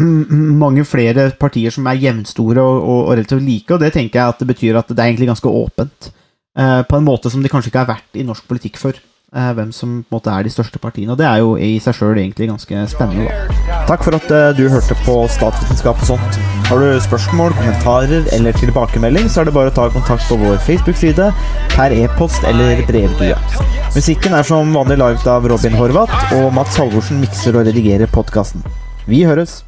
[0.64, 4.32] mange flere partier som er jevnstore og, og, og relativt like, og det tenker jeg
[4.32, 6.14] at det betyr at det er egentlig ganske åpent.
[6.58, 8.98] Eh, på en måte som de kanskje ikke har vært i norsk politikk før.
[9.36, 11.12] eh, hvem som på en måte er de største partiene.
[11.12, 13.28] Og det er jo i seg sjøl egentlig ganske spennende.
[13.28, 13.84] Da.
[13.90, 16.38] Takk for at eh, du hørte på Statsvitenskap og sånt.
[16.70, 20.56] Har du spørsmål, kommentarer eller tilbakemelding, så er det bare å ta kontakt på vår
[20.64, 21.28] Facebook-side,
[21.76, 23.36] per e-post eller brevdue.
[23.94, 28.64] Musikken er som vanlig laget av Robin Horvath, og Mats Halvorsen mikser og redigerer podkasten.
[29.08, 29.62] Vi høres!